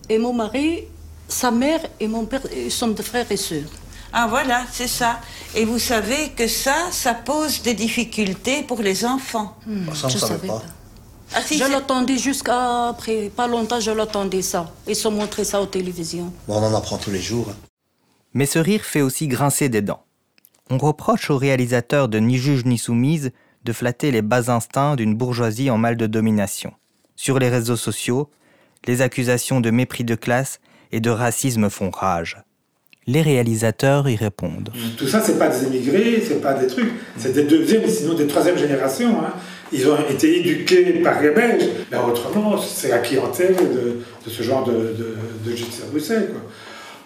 et 0.08 0.18
mon 0.18 0.32
mari, 0.32 0.84
sa 1.28 1.50
mère 1.50 1.80
et 1.98 2.06
mon 2.08 2.24
père 2.26 2.42
ils 2.54 2.70
sont 2.70 2.88
des 2.88 3.02
frères 3.02 3.30
et 3.30 3.36
sœurs. 3.36 3.70
Ah 4.12 4.26
voilà, 4.28 4.64
c'est 4.72 4.88
ça. 4.88 5.20
Et 5.54 5.64
vous 5.64 5.78
savez 5.78 6.30
que 6.36 6.48
ça, 6.48 6.74
ça 6.90 7.14
pose 7.14 7.62
des 7.62 7.74
difficultés 7.74 8.62
pour 8.64 8.80
les 8.82 9.04
enfants. 9.04 9.56
Ah, 9.66 9.94
ça 9.94 10.06
on 10.06 10.08
je 10.10 10.14
ne 10.14 10.20
savait 10.20 10.32
savais 10.34 10.48
pas. 10.48 10.54
pas. 10.54 10.64
Ah 11.32 11.40
si, 11.46 11.58
je 11.58 11.64
l'attendais 11.64 12.18
jusqu'à 12.18 12.88
après 12.88 13.30
pas 13.34 13.46
longtemps, 13.46 13.78
je 13.78 13.92
l'attendais 13.92 14.42
ça. 14.42 14.72
Ils 14.88 15.06
ont 15.06 15.12
montré 15.12 15.44
ça 15.44 15.60
aux 15.62 15.66
télévisions. 15.66 16.32
Bon, 16.48 16.56
on 16.56 16.64
en 16.66 16.74
apprend 16.74 16.98
tous 16.98 17.10
les 17.12 17.20
jours. 17.20 17.46
hein. 17.50 17.56
Mais 18.34 18.46
ce 18.46 18.58
rire 18.58 18.82
fait 18.84 19.00
aussi 19.00 19.28
grincer 19.28 19.68
des 19.68 19.80
dents. 19.82 20.02
On 20.70 20.78
reproche 20.78 21.30
aux 21.30 21.36
réalisateurs 21.36 22.08
de 22.08 22.18
Ni 22.18 22.38
juge 22.38 22.64
ni 22.64 22.78
soumise 22.78 23.32
de 23.64 23.72
flatter 23.72 24.10
les 24.12 24.22
bas 24.22 24.50
instincts 24.50 24.94
d'une 24.96 25.16
bourgeoisie 25.16 25.68
en 25.68 25.78
mal 25.78 25.96
de 25.96 26.06
domination. 26.06 26.72
Sur 27.16 27.38
les 27.38 27.48
réseaux 27.48 27.76
sociaux, 27.76 28.30
les 28.86 29.02
accusations 29.02 29.60
de 29.60 29.70
mépris 29.70 30.04
de 30.04 30.14
classe 30.14 30.60
et 30.92 31.00
de 31.00 31.10
racisme 31.10 31.68
font 31.68 31.90
rage. 31.90 32.38
Les 33.06 33.22
réalisateurs 33.22 34.08
y 34.08 34.14
répondent. 34.14 34.70
Tout 34.96 35.08
ça, 35.08 35.20
c'est 35.20 35.38
pas 35.38 35.48
des 35.48 35.66
émigrés, 35.66 36.22
c'est 36.26 36.40
pas 36.40 36.54
des 36.54 36.68
trucs, 36.68 36.92
c'est 37.16 37.32
des 37.32 37.44
deuxième, 37.44 37.86
sinon 37.88 38.14
des 38.14 38.26
troisième 38.28 38.56
générations. 38.56 39.20
hein. 39.24 39.34
Ils 39.72 39.88
ont 39.88 39.98
été 40.08 40.38
éduqués 40.40 41.00
par 41.02 41.20
les 41.20 41.30
Belges. 41.30 41.64
Mais 41.90 41.98
autrement, 41.98 42.58
c'est 42.58 42.88
la 42.88 42.98
clientèle 42.98 43.56
de, 43.56 44.00
ce 44.30 44.42
genre 44.42 44.64
de, 44.64 44.72
de, 44.72 45.16
de 45.44 45.56
justice 45.56 45.82
à 45.82 45.90
Bruxelles. 45.90 46.30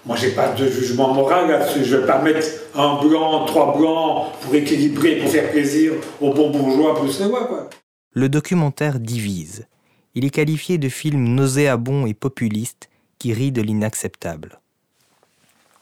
Moi, 0.07 0.17
j'ai 0.17 0.33
pas 0.33 0.53
de 0.53 0.67
jugement 0.69 1.15
moral 1.15 1.49
là-dessus. 1.49 1.85
Je 1.85 1.97
vais 1.97 2.07
pas 2.07 2.21
mettre 2.21 2.47
un 2.75 3.03
blanc, 3.03 3.47
trois 3.47 3.77
blancs 3.77 4.33
pour 4.43 4.55
équilibrer, 4.55 5.17
pour 5.17 5.31
faire 5.31 5.51
plaisir 5.51 5.95
aux 6.21 6.35
bons 6.35 6.51
bourgeois 6.51 6.93
bruxellois, 6.93 7.47
quoi. 7.47 7.71
Le 8.13 8.29
documentaire 8.29 9.01
divise. 9.01 9.67
Il 10.15 10.25
est 10.25 10.31
qualifié 10.31 10.79
de 10.79 10.89
film 10.89 11.35
nauséabond 11.35 12.07
et 12.07 12.15
populiste 12.15 12.91
qui 13.19 13.33
rit 13.33 13.51
de 13.51 13.63
l'inacceptable. 13.63 14.61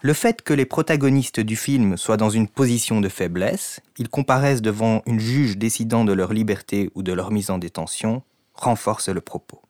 Le 0.01 0.15
fait 0.15 0.43
que 0.43 0.55
les 0.55 0.65
protagonistes 0.67 1.41
du 1.41 1.57
film 1.57 1.97
soient 1.97 2.17
dans 2.17 2.31
une 2.31 2.49
position 2.49 3.01
de 3.01 3.09
faiblesse, 3.09 3.81
ils 3.99 4.09
comparaissent 4.09 4.63
devant 4.63 5.03
une 5.07 5.21
juge 5.21 5.59
décidant 5.59 6.05
de 6.05 6.13
leur 6.13 6.33
liberté 6.33 6.91
ou 6.95 7.03
de 7.03 7.13
leur 7.13 7.31
mise 7.31 7.51
en 7.51 7.59
détention, 7.59 8.23
renforce 8.55 9.09
le 9.09 9.21
propos. 9.21 9.61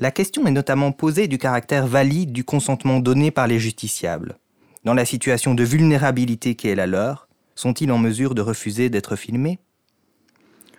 La 0.00 0.10
question 0.10 0.46
est 0.46 0.50
notamment 0.50 0.92
posée 0.92 1.28
du 1.28 1.36
caractère 1.36 1.86
valide 1.86 2.32
du 2.32 2.42
consentement 2.42 3.00
donné 3.00 3.30
par 3.30 3.46
les 3.46 3.58
justiciables. 3.58 4.38
Dans 4.82 4.94
la 4.94 5.04
situation 5.04 5.54
de 5.54 5.62
vulnérabilité 5.62 6.54
qui 6.54 6.68
est 6.68 6.74
la 6.74 6.86
leur, 6.86 7.28
sont-ils 7.54 7.92
en 7.92 7.98
mesure 7.98 8.34
de 8.34 8.40
refuser 8.40 8.88
d'être 8.88 9.14
filmés? 9.14 9.58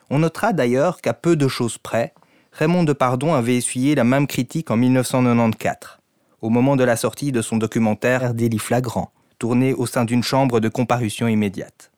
On 0.09 0.17
notera 0.17 0.53
d'ailleurs 0.53 1.01
qu'à 1.01 1.13
peu 1.13 1.35
de 1.35 1.47
choses 1.47 1.77
près, 1.77 2.15
Raymond 2.51 2.83
Depardon 2.83 3.35
avait 3.35 3.55
essuyé 3.55 3.93
la 3.93 4.03
même 4.03 4.25
critique 4.25 4.71
en 4.71 4.75
1994, 4.75 5.99
au 6.41 6.49
moment 6.49 6.75
de 6.75 6.83
la 6.83 6.95
sortie 6.95 7.31
de 7.31 7.43
son 7.43 7.57
documentaire 7.57 8.33
Délit 8.33 8.57
flagrant, 8.57 9.11
tourné 9.37 9.75
au 9.75 9.85
sein 9.85 10.03
d'une 10.03 10.23
chambre 10.23 10.59
de 10.59 10.67
comparution 10.67 11.27
immédiate. 11.27 11.91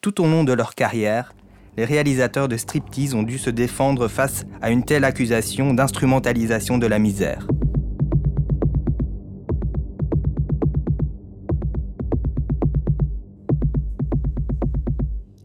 Tout 0.00 0.22
au 0.22 0.28
long 0.28 0.44
de 0.44 0.52
leur 0.52 0.76
carrière, 0.76 1.34
les 1.76 1.84
réalisateurs 1.84 2.48
de 2.48 2.56
striptease 2.56 3.14
ont 3.14 3.22
dû 3.22 3.38
se 3.38 3.50
défendre 3.50 4.08
face 4.08 4.44
à 4.60 4.70
une 4.70 4.84
telle 4.84 5.04
accusation 5.04 5.72
d'instrumentalisation 5.74 6.78
de 6.78 6.86
la 6.86 6.98
misère. 6.98 7.46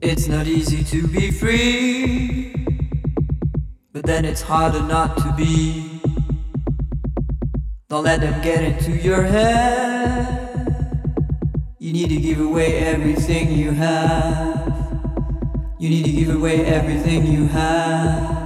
It's 0.02 0.28
not 0.28 0.46
easy 0.46 0.84
to 0.84 1.08
be 1.08 1.32
free, 1.32 2.54
but 3.92 4.06
then 4.06 4.24
it's 4.24 4.42
harder 4.42 4.82
not 4.82 5.18
to 5.18 5.34
be. 5.36 6.02
Don't 7.90 8.04
let 8.04 8.20
them 8.22 8.40
get 8.42 8.62
into 8.62 8.92
your 8.92 9.24
head. 9.24 10.46
You 11.80 11.92
need 11.92 12.10
to 12.10 12.18
give 12.18 12.40
away 12.40 12.78
everything 12.78 13.52
you 13.52 13.72
have. 13.72 14.65
You 15.78 15.90
need 15.90 16.06
to 16.06 16.12
give 16.12 16.30
away 16.30 16.62
everything 16.62 17.26
you 17.26 17.50
have. 17.54 18.46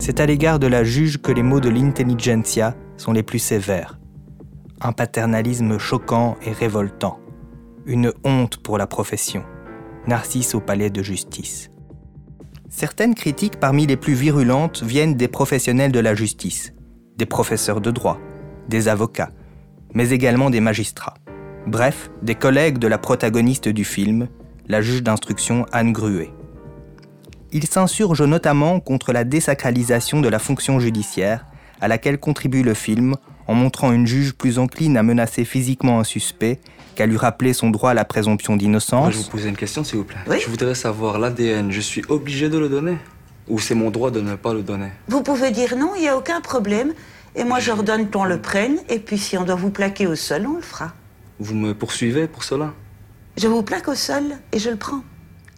C'est 0.00 0.18
à 0.18 0.26
l'égard 0.26 0.58
de 0.58 0.66
la 0.66 0.82
juge 0.82 1.18
que 1.18 1.30
les 1.30 1.44
mots 1.44 1.60
de 1.60 1.68
l'intelligentsia 1.68 2.74
sont 2.96 3.12
les 3.12 3.22
plus 3.22 3.38
sévères. 3.38 4.00
Un 4.80 4.90
paternalisme 4.90 5.78
choquant 5.78 6.36
et 6.42 6.50
révoltant. 6.50 7.20
Une 7.86 8.12
honte 8.24 8.56
pour 8.56 8.78
la 8.78 8.88
profession. 8.88 9.44
Narcisse 10.08 10.56
au 10.56 10.60
palais 10.60 10.90
de 10.90 11.02
justice. 11.02 11.70
Certaines 12.68 13.14
critiques 13.14 13.60
parmi 13.60 13.86
les 13.86 13.96
plus 13.96 14.14
virulentes 14.14 14.82
viennent 14.82 15.14
des 15.14 15.28
professionnels 15.28 15.92
de 15.92 16.00
la 16.00 16.16
justice, 16.16 16.72
des 17.16 17.26
professeurs 17.26 17.80
de 17.80 17.92
droit, 17.92 18.18
des 18.68 18.88
avocats, 18.88 19.30
mais 19.94 20.10
également 20.10 20.50
des 20.50 20.60
magistrats. 20.60 21.14
Bref, 21.68 22.08
des 22.22 22.34
collègues 22.34 22.78
de 22.78 22.88
la 22.88 22.96
protagoniste 22.96 23.68
du 23.68 23.84
film, 23.84 24.28
la 24.68 24.80
juge 24.80 25.02
d'instruction 25.02 25.66
Anne 25.70 25.92
Gruet. 25.92 26.30
Il 27.52 27.66
s'insurge 27.66 28.22
notamment 28.22 28.80
contre 28.80 29.12
la 29.12 29.24
désacralisation 29.24 30.22
de 30.22 30.28
la 30.28 30.38
fonction 30.38 30.80
judiciaire, 30.80 31.44
à 31.82 31.86
laquelle 31.86 32.18
contribue 32.18 32.62
le 32.62 32.72
film 32.72 33.16
en 33.46 33.52
montrant 33.52 33.92
une 33.92 34.06
juge 34.06 34.32
plus 34.32 34.58
encline 34.58 34.96
à 34.96 35.02
menacer 35.02 35.44
physiquement 35.44 36.00
un 36.00 36.04
suspect 36.04 36.58
qu'à 36.94 37.04
lui 37.04 37.18
rappeler 37.18 37.52
son 37.52 37.68
droit 37.68 37.90
à 37.90 37.94
la 37.94 38.06
présomption 38.06 38.56
d'innocence. 38.56 39.12
Je 39.12 39.18
vous 39.18 39.28
poser 39.28 39.50
une 39.50 39.56
question, 39.56 39.84
s'il 39.84 39.98
vous 39.98 40.04
plaît. 40.04 40.20
Oui. 40.26 40.38
Je 40.42 40.48
voudrais 40.48 40.74
savoir 40.74 41.18
l'ADN. 41.18 41.70
Je 41.70 41.82
suis 41.82 42.02
obligé 42.08 42.48
de 42.48 42.56
le 42.56 42.70
donner? 42.70 42.96
Ou 43.46 43.58
c'est 43.58 43.74
mon 43.74 43.90
droit 43.90 44.10
de 44.10 44.22
ne 44.22 44.36
pas 44.36 44.54
le 44.54 44.62
donner? 44.62 44.88
Vous 45.08 45.22
pouvez 45.22 45.50
dire 45.50 45.76
non, 45.76 45.92
il 45.96 46.00
n'y 46.00 46.08
a 46.08 46.16
aucun 46.16 46.40
problème. 46.40 46.94
Et 47.36 47.44
moi, 47.44 47.60
j'ordonne 47.60 48.08
qu'on 48.08 48.24
le 48.24 48.40
prenne. 48.40 48.78
Et 48.88 48.98
puis, 48.98 49.18
si 49.18 49.36
on 49.36 49.44
doit 49.44 49.54
vous 49.54 49.70
plaquer 49.70 50.06
au 50.06 50.14
sol, 50.14 50.46
on 50.46 50.56
le 50.56 50.62
fera. 50.62 50.94
Vous 51.40 51.54
me 51.54 51.74
poursuivez 51.74 52.26
pour 52.26 52.44
cela? 52.44 52.72
Je 53.36 53.46
vous 53.48 53.62
plaque 53.62 53.88
au 53.88 53.94
sol 53.94 54.24
et 54.52 54.58
je 54.58 54.70
le 54.70 54.76
prends. 54.76 55.02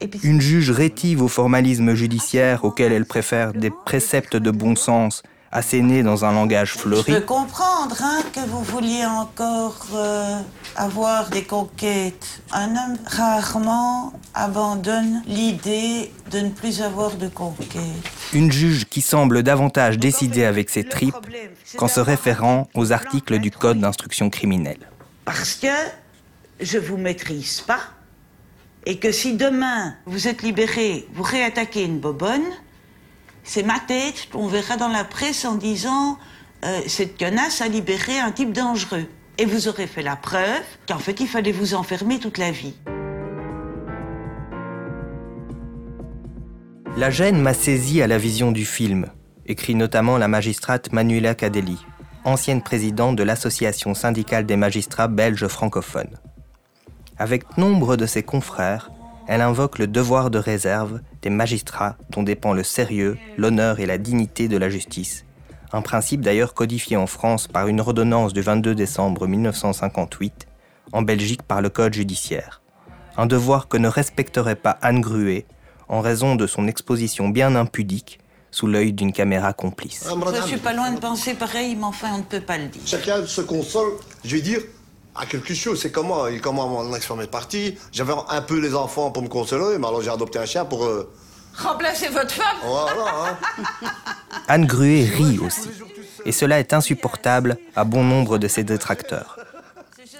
Et 0.03 0.09
puis, 0.09 0.21
Une 0.23 0.41
juge 0.41 0.71
rétive 0.71 1.23
au 1.23 1.29
formalisme 1.29 1.95
judiciaire 1.95 2.65
auquel 2.65 2.93
elle 2.93 3.05
préfère 3.07 3.53
des 3.53 3.71
préceptes 3.71 4.37
de 4.37 4.51
bon 4.51 4.75
sens 4.77 5.23
assénés 5.53 6.03
dans 6.03 6.25
un 6.25 6.33
langage 6.33 6.75
Je 6.75 6.79
fleuri. 6.79 7.13
peux 7.13 7.21
comprendre 7.21 7.97
hein, 8.03 8.21
que 8.33 8.41
vous 8.41 8.63
vouliez 8.63 9.05
encore 9.05 9.85
euh, 9.95 10.39
avoir 10.77 11.29
des 11.29 11.43
conquêtes. 11.43 12.41
Un 12.53 12.69
homme 12.71 12.97
rarement 13.05 14.13
abandonne 14.35 15.23
l'idée 15.27 16.13
de 16.31 16.39
ne 16.41 16.51
plus 16.51 16.81
avoir 16.83 17.17
de 17.17 17.29
conquêtes. 17.29 17.81
Une 18.33 18.53
juge 18.53 18.85
qui 18.89 19.01
semble 19.01 19.43
davantage 19.43 19.99
décider 19.99 20.45
avec 20.45 20.71
ses 20.71 20.85
tripes 20.85 21.17
qu'en 21.77 21.89
se 21.89 22.01
référant 22.01 22.69
aux 22.75 22.93
articles 22.93 23.39
du 23.39 23.51
Code 23.51 23.81
d'instruction 23.81 24.31
criminelle. 24.31 24.90
Parce 25.33 25.55
que 25.55 25.69
je 26.59 26.77
vous 26.77 26.97
maîtrise 26.97 27.61
pas 27.61 27.83
et 28.85 28.99
que 28.99 29.13
si 29.13 29.37
demain 29.37 29.95
vous 30.05 30.27
êtes 30.27 30.43
libéré, 30.43 31.07
vous 31.15 31.23
réattaquez 31.23 31.85
une 31.85 32.01
bobonne, 32.01 32.51
c'est 33.45 33.63
ma 33.63 33.79
tête 33.79 34.29
qu'on 34.33 34.49
verra 34.49 34.77
dans 34.77 34.89
la 34.89 35.05
presse 35.05 35.45
en 35.45 35.55
disant 35.55 36.19
euh, 36.65 36.81
cette 36.89 37.17
connasse 37.17 37.61
a 37.61 37.69
libéré 37.69 38.19
un 38.19 38.33
type 38.33 38.53
dangereux. 38.53 39.07
Et 39.39 39.45
vous 39.45 39.69
aurez 39.69 39.87
fait 39.87 40.03
la 40.03 40.17
preuve 40.17 40.65
qu'en 40.89 40.99
fait 40.99 41.21
il 41.21 41.29
fallait 41.29 41.53
vous 41.53 41.75
enfermer 41.75 42.19
toute 42.19 42.37
la 42.37 42.51
vie. 42.51 42.75
La 46.97 47.13
gêne 47.13 47.41
m'a 47.41 47.55
saisi 47.55 48.03
à 48.03 48.09
la 48.09 48.19
vision 48.19 48.51
du 48.51 48.65
film, 48.65 49.07
écrit 49.47 49.77
notamment 49.77 50.19
la 50.19 50.27
magistrate 50.27 50.93
Manuela 50.93 51.37
Cadelli, 51.37 51.79
ancienne 52.25 52.62
présidente 52.62 53.17
de 53.17 53.23
l'Association 53.23 53.95
syndicale 53.95 54.47
des 54.47 54.57
magistrats 54.57 55.09
belges 55.09 55.47
francophones. 55.47 56.19
Avec 57.19 57.59
nombre 57.59 57.97
de 57.97 58.07
ses 58.07 58.23
confrères, 58.23 58.91
elle 59.27 59.43
invoque 59.43 59.79
le 59.79 59.87
devoir 59.87 60.31
de 60.31 60.39
réserve 60.39 61.00
des 61.23 61.31
magistrats 61.31 61.97
dont 62.11 62.23
dépend 62.23 62.53
le 62.53 62.62
sérieux, 62.62 63.19
l'honneur 63.37 63.81
et 63.81 63.87
la 63.87 63.99
dignité 63.99 64.49
de 64.49 64.57
la 64.57 64.71
justice, 64.71 65.25
un 65.73 65.83
principe 65.83 66.23
d'ailleurs 66.23 66.55
codifié 66.55 66.97
en 66.97 67.07
France 67.07 67.47
par 67.47 67.69
une 67.69 67.81
ordonnance 67.81 68.33
du 68.33 68.41
22 68.41 68.75
décembre 68.75 69.27
1958, 69.27 70.47
en 70.93 71.03
Belgique 71.03 71.43
par 71.43 71.62
le 71.62 71.69
Code 71.69 71.95
judiciaire. 71.95 72.61
Un 73.17 73.27
devoir 73.27 73.69
que 73.69 73.77
ne 73.77 73.89
respecterait 73.89 74.57
pas 74.57 74.79
Anne 74.83 75.00
Gruet 75.00 75.47
en 75.89 76.00
raison 76.00 76.37
de 76.37 76.47
son 76.47 76.69
exposition 76.69 77.29
bien 77.29 77.55
impudique 77.57 78.20
sous 78.50 78.66
l'œil 78.66 78.92
d'une 78.92 79.12
caméra 79.12 79.52
complice. 79.52 80.04
Je 80.35 80.47
suis 80.47 80.57
pas 80.59 80.73
loin 80.73 80.90
de 80.92 80.99
penser 81.00 81.35
pareil, 81.35 81.76
mais 81.76 81.85
enfin 81.85 82.09
on 82.14 82.19
ne 82.19 82.23
peut 82.23 82.40
pas 82.40 82.59
le 82.59 82.66
dire. 82.66 82.83
Chacun 82.85 83.25
se 83.26 83.40
console, 83.42 83.92
je 84.25 84.37
vais 84.37 84.42
dire, 84.42 84.61
à 85.14 85.26
quelque 85.26 85.54
chose. 85.54 85.80
C'est 85.80 85.92
comment, 85.92 86.25
comment 86.42 86.69
mon 86.69 86.95
ex-femme 86.95 87.21
est 87.21 87.26
partie. 87.30 87.76
J'avais 87.92 88.12
un 88.28 88.42
peu 88.42 88.59
les 88.59 88.75
enfants 88.75 89.11
pour 89.11 89.23
me 89.23 89.28
consoler, 89.28 89.78
mais 89.78 89.87
alors 89.87 90.02
j'ai 90.02 90.11
adopté 90.11 90.38
un 90.38 90.47
chien 90.47 90.64
pour... 90.64 90.85
euh, 90.85 91.11
Remplacez 91.57 92.09
votre 92.09 92.30
femme 92.33 92.57
Voilà, 92.64 93.37
hein. 93.83 93.88
Anne 94.49 94.66
Gruet 94.66 95.04
rit 95.04 95.38
aussi, 95.40 95.69
et 96.25 96.30
cela 96.33 96.61
est 96.61 96.73
insupportable 96.73 97.57
à 97.75 97.85
bon 97.85 98.04
nombre 98.04 98.38
de 98.38 98.47
ses 98.49 98.62
détracteurs. 98.62 99.37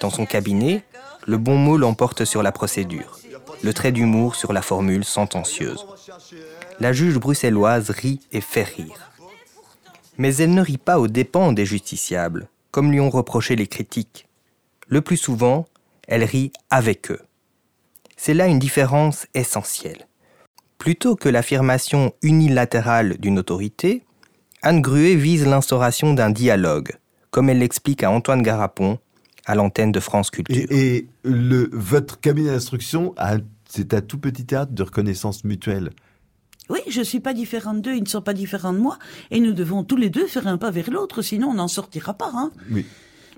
Dans 0.01 0.09
son 0.09 0.25
cabinet, 0.25 0.83
le 1.25 1.37
bon 1.37 1.55
mot 1.55 1.77
l'emporte 1.77 2.25
sur 2.25 2.43
la 2.43 2.51
procédure, 2.51 3.17
le 3.63 3.73
trait 3.73 3.91
d'humour 3.93 4.35
sur 4.35 4.51
la 4.51 4.61
formule 4.61 5.05
sentencieuse. 5.05 5.85
La 6.81 6.93
juge 6.93 7.19
bruxelloise 7.19 7.91
rit 7.91 8.21
et 8.31 8.41
fait 8.41 8.63
rire. 8.63 9.11
Mais 10.17 10.37
elle 10.37 10.55
ne 10.55 10.63
rit 10.63 10.79
pas 10.79 10.99
aux 10.99 11.07
dépens 11.07 11.53
des 11.53 11.63
justiciables, 11.63 12.49
comme 12.71 12.91
lui 12.91 12.99
ont 12.99 13.11
reproché 13.11 13.55
les 13.55 13.67
critiques. 13.67 14.27
Le 14.87 15.01
plus 15.01 15.17
souvent, 15.17 15.67
elle 16.07 16.23
rit 16.23 16.51
avec 16.71 17.11
eux. 17.11 17.19
C'est 18.17 18.33
là 18.33 18.47
une 18.47 18.57
différence 18.57 19.27
essentielle. 19.35 20.07
Plutôt 20.79 21.15
que 21.15 21.29
l'affirmation 21.29 22.15
unilatérale 22.23 23.19
d'une 23.19 23.37
autorité, 23.37 24.03
Anne 24.63 24.81
Gruet 24.81 25.13
vise 25.13 25.45
l'instauration 25.45 26.15
d'un 26.15 26.31
dialogue, 26.31 26.93
comme 27.29 27.51
elle 27.51 27.59
l'explique 27.59 28.01
à 28.01 28.09
Antoine 28.09 28.41
Garapon, 28.41 28.97
à 29.45 29.53
l'antenne 29.53 29.91
de 29.91 29.99
France 29.99 30.31
Culture. 30.31 30.65
Et, 30.71 31.05
le, 31.21 31.69
votre 31.73 32.19
cabinet 32.19 32.49
d'instruction, 32.49 33.13
c'est 33.69 33.93
un 33.93 34.01
tout 34.01 34.17
petit 34.17 34.45
théâtre 34.47 34.71
de 34.71 34.81
reconnaissance 34.81 35.43
mutuelle. 35.43 35.91
Oui, 36.69 36.79
je 36.87 36.99
ne 36.99 37.03
suis 37.03 37.19
pas 37.19 37.33
différente 37.33 37.81
d'eux, 37.81 37.95
ils 37.95 38.03
ne 38.03 38.07
sont 38.07 38.21
pas 38.21 38.33
différents 38.33 38.73
de 38.73 38.77
moi, 38.79 38.97
et 39.29 39.39
nous 39.39 39.53
devons 39.53 39.83
tous 39.83 39.97
les 39.97 40.09
deux 40.09 40.27
faire 40.27 40.47
un 40.47 40.57
pas 40.57 40.71
vers 40.71 40.89
l'autre, 40.89 41.21
sinon 41.21 41.49
on 41.49 41.55
n'en 41.55 41.67
sortira 41.67 42.13
pas. 42.13 42.31
Hein. 42.33 42.51
Oui. 42.69 42.85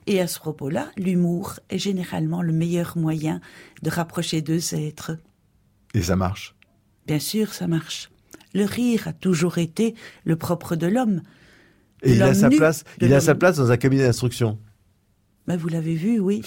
Et 0.05 0.19
à 0.19 0.27
ce 0.27 0.37
propos-là, 0.39 0.91
l'humour 0.97 1.59
est 1.69 1.77
généralement 1.77 2.41
le 2.41 2.51
meilleur 2.51 2.97
moyen 2.97 3.39
de 3.81 3.89
rapprocher 3.89 4.41
deux 4.41 4.75
êtres. 4.75 5.17
Et 5.93 6.01
ça 6.01 6.15
marche? 6.15 6.55
Bien 7.07 7.19
sûr, 7.19 7.53
ça 7.53 7.67
marche. 7.67 8.11
Le 8.53 8.65
rire 8.65 9.07
a 9.07 9.13
toujours 9.13 9.57
été 9.57 9.95
le 10.25 10.35
propre 10.35 10.75
de 10.75 10.87
l'homme. 10.87 11.21
Et 12.03 12.13
il 12.13 12.21
a 12.21 12.33
sa 12.33 12.49
nu, 12.49 12.57
place, 12.57 12.83
il 12.99 13.13
a 13.13 13.21
sa 13.21 13.33
place 13.33 13.57
dans 13.57 13.71
un 13.71 13.77
cabinet 13.77 14.03
d'instruction. 14.03 14.59
Mais 15.47 15.57
vous 15.57 15.69
l'avez 15.69 15.95
vu, 15.95 16.19
oui. 16.19 16.41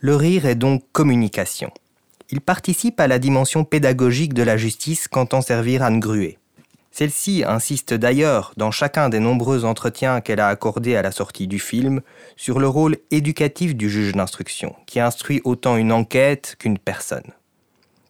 Le 0.00 0.14
rire 0.14 0.44
est 0.46 0.54
donc 0.54 0.84
communication. 0.92 1.70
Il 2.30 2.40
participe 2.40 2.98
à 2.98 3.06
la 3.06 3.18
dimension 3.20 3.64
pédagogique 3.64 4.34
de 4.34 4.42
la 4.42 4.56
justice 4.56 5.06
qu'entend 5.06 5.42
servir 5.42 5.82
Anne 5.82 6.00
Gruet. 6.00 6.38
Celle-ci 6.90 7.44
insiste 7.46 7.94
d'ailleurs, 7.94 8.52
dans 8.56 8.70
chacun 8.70 9.08
des 9.08 9.20
nombreux 9.20 9.64
entretiens 9.64 10.20
qu'elle 10.20 10.40
a 10.40 10.48
accordés 10.48 10.96
à 10.96 11.02
la 11.02 11.12
sortie 11.12 11.46
du 11.46 11.58
film, 11.58 12.00
sur 12.36 12.58
le 12.58 12.66
rôle 12.66 12.96
éducatif 13.10 13.76
du 13.76 13.90
juge 13.90 14.12
d'instruction, 14.12 14.74
qui 14.86 14.98
instruit 14.98 15.40
autant 15.44 15.76
une 15.76 15.92
enquête 15.92 16.56
qu'une 16.58 16.78
personne. 16.78 17.32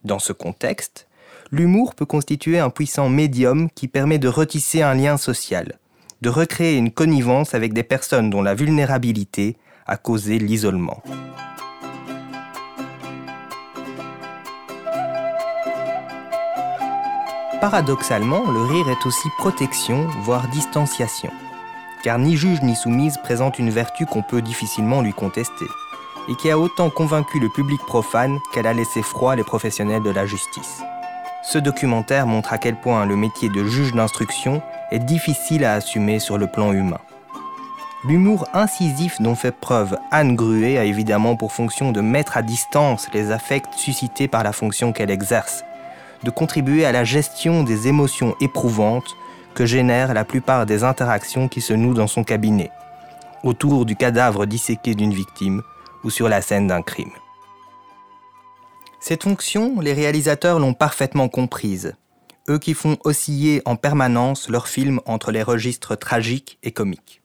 Dans 0.05 0.21
ce 0.21 0.33
contexte, 0.33 1.09
l'humour 1.51 1.95
peut 1.95 2.07
constituer 2.07 2.59
un 2.59 2.71
puissant 2.71 3.09
médium 3.09 3.69
qui 3.75 3.89
permet 3.89 4.19
de 4.19 4.29
retisser 4.29 4.83
un 4.83 4.95
lien 4.95 5.17
social, 5.17 5.79
de 6.23 6.29
recréer 6.31 6.77
une 6.77 6.93
connivence 6.93 7.55
avec 7.55 7.75
des 7.75 7.83
personnes 7.83 8.31
dont 8.31 8.43
la 8.43 8.55
vulnérabilité 8.55 9.57
a 9.87 9.97
causé 9.97 10.39
l'isolement. 10.39 11.03
Paradoxalement, 17.61 18.51
le 18.51 18.61
rire 18.61 18.91
est 18.91 19.07
aussi 19.07 19.29
protection, 19.39 20.07
voire 20.21 20.47
distanciation. 20.49 21.31
Car 22.03 22.19
ni 22.19 22.37
juge 22.37 22.61
ni 22.63 22.77
soumise 22.77 23.17
présente 23.17 23.59
une 23.59 23.71
vertu 23.71 24.05
qu'on 24.05 24.23
peut 24.23 24.43
difficilement 24.43 25.01
lui 25.01 25.15
contester, 25.15 25.65
et 26.29 26.35
qui 26.35 26.51
a 26.51 26.59
autant 26.59 26.91
convaincu 26.91 27.41
le 27.41 27.49
public 27.49 27.81
profane 27.87 28.39
qu'elle 28.53 28.67
a 28.67 28.75
laissé 28.75 29.01
froid 29.01 29.35
les 29.37 29.43
professionnels 29.43 30.03
de 30.03 30.11
la 30.11 30.27
justice. 30.27 30.83
Ce 31.43 31.59
documentaire 31.59 32.27
montre 32.27 32.53
à 32.53 32.59
quel 32.59 32.77
point 32.77 33.07
le 33.07 33.17
métier 33.17 33.49
de 33.49 33.65
juge 33.65 33.93
d'instruction 33.93 34.61
est 34.91 34.99
difficile 34.99 35.65
à 35.65 35.75
assumer 35.75 36.19
sur 36.19 36.37
le 36.37 36.49
plan 36.49 36.73
humain. 36.73 37.01
L'humour 38.05 38.47
incisif 38.53 39.21
dont 39.21 39.35
fait 39.35 39.53
preuve 39.53 39.97
Anne 40.11 40.37
Gruet 40.37 40.77
a 40.77 40.85
évidemment 40.85 41.37
pour 41.37 41.53
fonction 41.53 41.91
de 41.91 42.03
mettre 42.03 42.37
à 42.37 42.43
distance 42.43 43.09
les 43.15 43.31
affects 43.31 43.73
suscités 43.77 44.29
par 44.29 44.45
la 44.45 44.53
fonction 44.53 44.93
qu'elle 44.93 45.11
exerce, 45.11 45.65
de 46.23 46.31
contribuer 46.31 46.85
à 46.85 46.93
la 46.93 47.05
gestion 47.05 47.63
des 47.63 47.89
émotions 47.89 48.35
éprouvantes 48.41 49.17
que 49.55 49.67
génèrent 49.67 50.15
la 50.15 50.25
plupart 50.25 50.67
des 50.67 50.85
interactions 50.85 51.49
qui 51.49 51.61
se 51.61 51.73
nouent 51.73 51.95
dans 51.95 52.07
son 52.07 52.25
cabinet, 52.25 52.71
autour 53.43 53.87
du 53.87 53.97
cadavre 53.97 54.47
disséqué 54.47 54.95
d'une 54.95 55.15
victime 55.15 55.63
ou 56.05 56.11
sur 56.11 56.29
la 56.29 56.43
scène 56.43 56.67
d'un 56.67 56.83
crime. 56.83 57.13
Cette 59.01 59.23
fonction, 59.23 59.81
les 59.81 59.93
réalisateurs 59.93 60.59
l'ont 60.59 60.75
parfaitement 60.75 61.29
comprise, 61.29 61.95
eux 62.49 62.59
qui 62.59 62.75
font 62.75 62.97
osciller 63.05 63.63
en 63.65 63.77
permanence 63.77 64.49
leurs 64.49 64.69
films 64.69 65.01
entre 65.07 65.31
les 65.33 65.43
registres 65.43 65.97
tragiques 65.97 66.59
et 66.63 66.73
comiques. 66.73 67.23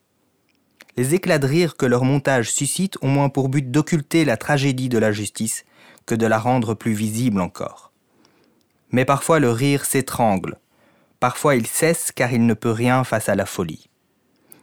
Les 0.97 1.15
éclats 1.15 1.39
de 1.39 1.47
rire 1.47 1.77
que 1.77 1.85
leur 1.85 2.03
montage 2.03 2.51
suscite 2.51 2.97
ont 3.01 3.07
moins 3.07 3.29
pour 3.29 3.49
but 3.49 3.71
d'occulter 3.71 4.25
la 4.25 4.37
tragédie 4.37 4.89
de 4.89 4.97
la 4.97 5.11
justice 5.11 5.65
que 6.05 6.15
de 6.15 6.25
la 6.25 6.37
rendre 6.37 6.73
plus 6.73 6.93
visible 6.93 7.39
encore. 7.39 7.90
Mais 8.91 9.05
parfois 9.05 9.39
le 9.39 9.51
rire 9.51 9.85
s'étrangle, 9.85 10.57
parfois 11.19 11.55
il 11.55 11.67
cesse 11.67 12.11
car 12.11 12.33
il 12.33 12.45
ne 12.45 12.53
peut 12.53 12.71
rien 12.71 13.03
face 13.03 13.29
à 13.29 13.35
la 13.35 13.45
folie. 13.45 13.89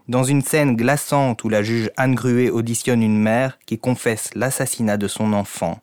Dans 0.08 0.24
une 0.24 0.42
scène 0.42 0.76
glaçante 0.76 1.44
où 1.44 1.48
la 1.48 1.62
juge 1.62 1.90
Anne 1.96 2.14
Gruet 2.14 2.50
auditionne 2.50 3.02
une 3.02 3.18
mère 3.18 3.58
qui 3.66 3.78
confesse 3.78 4.30
l'assassinat 4.34 4.96
de 4.96 5.08
son 5.08 5.32
enfant, 5.34 5.80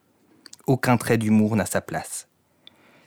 aucun 0.66 0.98
trait 0.98 1.18
d'humour 1.18 1.56
n'a 1.56 1.66
sa 1.66 1.82
place. 1.82 2.28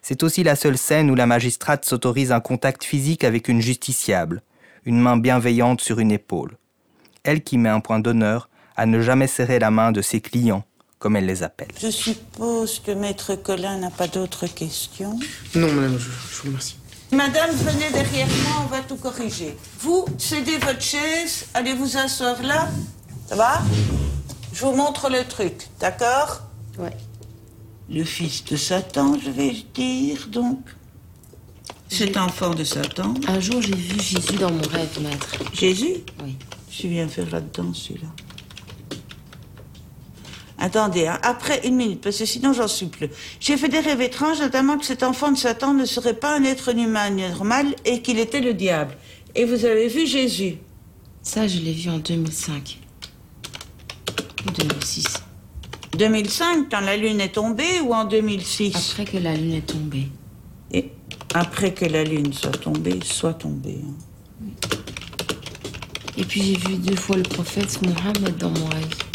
C'est 0.01 0.23
aussi 0.23 0.45
la 0.45 0.57
seule 0.57 0.79
scène 0.79 1.11
où 1.11 1.15
la 1.15 1.27
magistrate 1.27 1.85
s'autorise 1.85 2.31
un 2.31 2.41
contact 2.41 2.85
physique 2.85 3.25
avec 3.25 3.49
une 3.49 3.61
justiciable, 3.61 4.43
une 4.85 5.01
main 5.01 5.17
bienveillante 5.17 5.81
sur 5.81 5.99
une 5.99 6.13
épaule. 6.13 6.57
Elle 7.25 7.43
qui 7.43 7.59
met 7.59 7.69
un 7.69 7.81
point 7.81 7.99
d'honneur 7.99 8.49
à 8.77 8.87
ne 8.87 9.01
jamais 9.01 9.27
serrer 9.27 9.59
la 9.59 9.73
main 9.73 9.91
de 9.91 10.03
ses 10.03 10.21
clients, 10.21 10.65
comme 10.99 11.17
elle 11.17 11.27
les 11.27 11.43
appelle. 11.43 11.69
Je 11.81 11.91
suppose 11.91 12.81
que 12.81 12.91
Maître 12.91 13.35
Colin 13.37 13.79
n'a 13.79 13.91
pas 13.91 14.09
d'autres 14.09 14.47
questions. 14.47 15.19
Non, 15.55 15.73
madame, 15.73 15.99
je, 15.99 16.05
je 16.05 16.43
vous 16.43 16.49
remercie. 16.49 16.77
Madame, 17.13 17.51
venez 17.55 17.91
derrière 17.91 18.27
moi, 18.27 18.65
on 18.65 18.67
va 18.67 18.81
tout 18.81 18.97
corriger. 18.97 19.57
Vous, 19.81 20.05
cédez 20.19 20.59
votre 20.59 20.83
chaise, 20.83 21.47
allez 21.55 21.73
vous 21.73 21.97
asseoir 21.97 22.43
là? 22.43 22.69
Ça 23.27 23.37
va? 23.37 23.63
Je 24.53 24.65
vous 24.65 24.75
montre 24.75 25.09
le 25.09 25.25
truc, 25.25 25.69
d'accord? 25.81 26.43
Ouais. 26.79 26.97
Le 27.89 28.05
fils 28.05 28.45
de 28.45 28.57
Satan, 28.57 29.17
je 29.25 29.31
vais 29.31 29.55
dire, 29.73 30.27
donc. 30.29 30.59
Cet 31.89 32.19
enfant 32.19 32.55
de 32.55 32.65
Satan. 32.65 33.15
Un 33.27 33.41
jour, 33.41 33.63
j'ai 33.63 33.75
vu 33.75 33.99
Jésus 33.99 34.37
dans 34.37 34.51
mon 34.51 34.69
rêve, 34.69 35.01
maître. 35.01 35.37
Jésus? 35.55 35.95
Oui. 36.23 36.37
Je 36.71 36.87
viens 36.89 37.09
faire 37.09 37.31
là-dedans, 37.31 37.73
celui-là. 37.73 38.09
Attendez, 40.61 41.07
hein, 41.07 41.19
après 41.23 41.67
une 41.67 41.77
minute, 41.77 42.01
parce 42.01 42.19
que 42.19 42.25
sinon 42.25 42.53
j'en 42.53 42.67
suis 42.67 42.87
plus. 42.87 43.09
J'ai 43.39 43.57
fait 43.57 43.69
des 43.69 43.79
rêves 43.79 44.01
étranges, 44.01 44.41
notamment 44.41 44.77
que 44.77 44.85
cet 44.85 45.03
enfant 45.05 45.31
de 45.31 45.39
Satan 45.39 45.73
ne 45.73 45.85
serait 45.85 46.15
pas 46.15 46.37
un 46.37 46.43
être 46.45 46.75
humain 46.77 47.11
normal 47.11 47.75
et 47.85 48.03
qu'il 48.03 48.19
était 48.19 48.41
le 48.41 48.55
diable. 48.55 48.97
Et 49.37 49.45
vous 49.45 49.65
avez 49.65 49.87
vu 49.89 50.07
Jésus? 50.07 50.57
Ça, 51.23 51.47
je 51.47 51.59
l'ai 51.59 51.73
vu 51.73 51.91
en 51.91 51.99
2005. 51.99 52.79
Ou 54.47 54.51
2006. 54.51 55.05
2005, 55.97 56.67
quand 56.71 56.81
la 56.81 56.97
lune 56.97 57.21
est 57.21 57.35
tombée, 57.35 57.81
ou 57.85 57.95
en 57.95 58.05
2006 58.05 58.75
Après 58.93 59.05
que 59.05 59.19
la 59.19 59.35
lune 59.35 59.55
est 59.55 59.67
tombée. 59.67 60.09
Et 60.73 60.91
après 61.35 61.73
que 61.73 61.85
la 61.85 62.03
lune 62.05 62.33
soit 62.33 62.51
tombée, 62.57 62.99
soit 63.05 63.35
tombée. 63.35 63.79
hein. 63.85 64.47
Et 66.17 66.25
puis 66.25 66.43
j'ai 66.43 66.57
vu 66.57 66.77
deux 66.79 66.97
fois 66.97 67.17
le 67.17 67.23
prophète 67.23 67.81
Mohammed 67.83 68.37
dans 68.39 68.51
mon 68.51 68.67
rêve. 68.67 69.08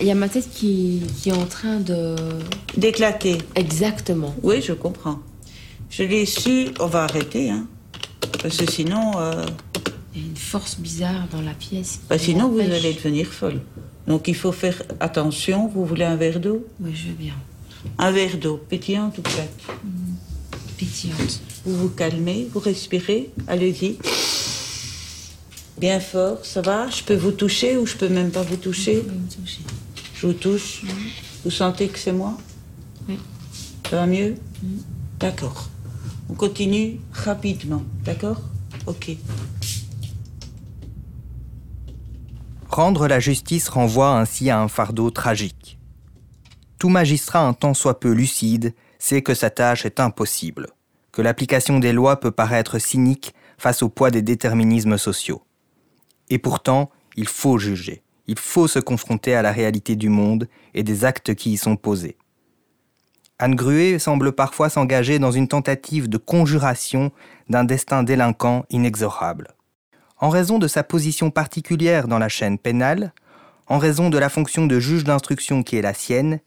Il 0.00 0.06
y 0.06 0.10
a 0.10 0.14
ma 0.14 0.28
tête 0.28 0.50
qui, 0.50 1.00
qui 1.20 1.30
est 1.30 1.32
en 1.32 1.46
train 1.46 1.80
de... 1.80 2.14
D'éclater. 2.76 3.38
Exactement. 3.54 4.34
Oui, 4.42 4.60
je 4.60 4.72
comprends. 4.74 5.20
Je 5.90 6.02
l'ai 6.02 6.26
su, 6.26 6.68
on 6.80 6.86
va 6.86 7.04
arrêter, 7.04 7.50
hein. 7.50 7.66
Parce 8.42 8.58
que 8.58 8.70
sinon, 8.70 9.12
euh, 9.16 9.46
Il 10.14 10.20
y 10.20 10.24
a 10.24 10.28
une 10.28 10.36
force 10.36 10.78
bizarre 10.78 11.26
dans 11.32 11.40
la 11.40 11.54
pièce. 11.54 12.00
bah, 12.08 12.18
sinon 12.18 12.48
vous 12.48 12.60
allez 12.60 12.92
devenir 12.92 13.26
folle. 13.26 13.60
Donc 14.06 14.28
il 14.28 14.34
faut 14.36 14.52
faire 14.52 14.82
attention. 15.00 15.68
Vous 15.68 15.84
voulez 15.86 16.04
un 16.04 16.16
verre 16.16 16.40
d'eau? 16.40 16.66
Oui, 16.80 16.90
je 16.94 17.08
veux 17.08 17.14
bien. 17.14 17.34
Un 17.98 18.10
verre 18.12 18.36
d'eau, 18.36 18.56
pétillante 18.68 19.18
ou 19.18 19.22
plate? 19.22 19.48
Pétillante. 20.76 21.40
Vous 21.64 21.76
vous 21.76 21.88
calmez, 21.88 22.48
vous 22.52 22.60
respirez, 22.60 23.30
allez-y. 23.48 23.96
Bien 25.78 26.00
fort, 26.00 26.38
ça 26.42 26.60
va? 26.62 26.88
Je 26.90 27.02
peux 27.02 27.16
vous 27.16 27.32
toucher 27.32 27.76
ou 27.76 27.86
je 27.86 27.96
peux 27.96 28.08
même 28.08 28.30
pas 28.30 28.42
vous 28.42 28.56
toucher? 28.56 28.98
Pouvez 28.98 29.16
me 29.16 29.44
toucher. 29.44 29.60
Je 30.16 30.26
vous 30.26 30.32
touche. 30.32 30.82
Vous 31.44 31.50
sentez 31.50 31.88
que 31.88 31.98
c'est 31.98 32.12
moi 32.12 32.38
Oui. 33.08 33.18
Ça 33.88 33.96
va 33.96 34.06
mieux 34.06 34.36
D'accord. 35.20 35.68
On 36.30 36.34
continue 36.34 37.00
rapidement, 37.12 37.82
d'accord 38.02 38.40
Ok. 38.86 39.10
Rendre 42.68 43.08
la 43.08 43.20
justice 43.20 43.68
renvoie 43.68 44.18
ainsi 44.18 44.50
à 44.50 44.58
un 44.58 44.68
fardeau 44.68 45.10
tragique. 45.10 45.78
Tout 46.78 46.88
magistrat 46.88 47.40
un 47.40 47.52
tant 47.52 47.74
soit 47.74 48.00
peu 48.00 48.12
lucide 48.12 48.74
sait 48.98 49.22
que 49.22 49.34
sa 49.34 49.50
tâche 49.50 49.86
est 49.86 50.00
impossible, 50.00 50.68
que 51.12 51.22
l'application 51.22 51.78
des 51.78 51.92
lois 51.92 52.20
peut 52.20 52.30
paraître 52.30 52.78
cynique 52.78 53.34
face 53.58 53.82
au 53.82 53.88
poids 53.88 54.10
des 54.10 54.22
déterminismes 54.22 54.98
sociaux. 54.98 55.42
Et 56.28 56.38
pourtant, 56.38 56.90
il 57.16 57.28
faut 57.28 57.58
juger, 57.58 58.02
il 58.26 58.38
faut 58.38 58.66
se 58.66 58.78
confronter 58.78 59.34
à 59.34 59.42
la 59.42 59.52
réalité 59.52 59.96
du 59.96 60.08
monde 60.08 60.48
et 60.74 60.82
des 60.82 61.04
actes 61.04 61.34
qui 61.34 61.52
y 61.52 61.56
sont 61.56 61.76
posés. 61.76 62.16
Anne 63.38 63.54
Gruet 63.54 63.98
semble 63.98 64.32
parfois 64.32 64.70
s'engager 64.70 65.18
dans 65.18 65.30
une 65.30 65.48
tentative 65.48 66.08
de 66.08 66.16
conjuration 66.16 67.12
d'un 67.50 67.64
destin 67.64 68.02
délinquant 68.02 68.64
inexorable. 68.70 69.48
En 70.18 70.30
raison 70.30 70.58
de 70.58 70.68
sa 70.68 70.82
position 70.82 71.30
particulière 71.30 72.08
dans 72.08 72.18
la 72.18 72.30
chaîne 72.30 72.58
pénale, 72.58 73.12
en 73.66 73.78
raison 73.78 74.08
de 74.08 74.16
la 74.16 74.30
fonction 74.30 74.66
de 74.66 74.80
juge 74.80 75.04
d'instruction 75.04 75.62
qui 75.62 75.76
est 75.76 75.82
la 75.82 75.92
sienne, 75.92 76.40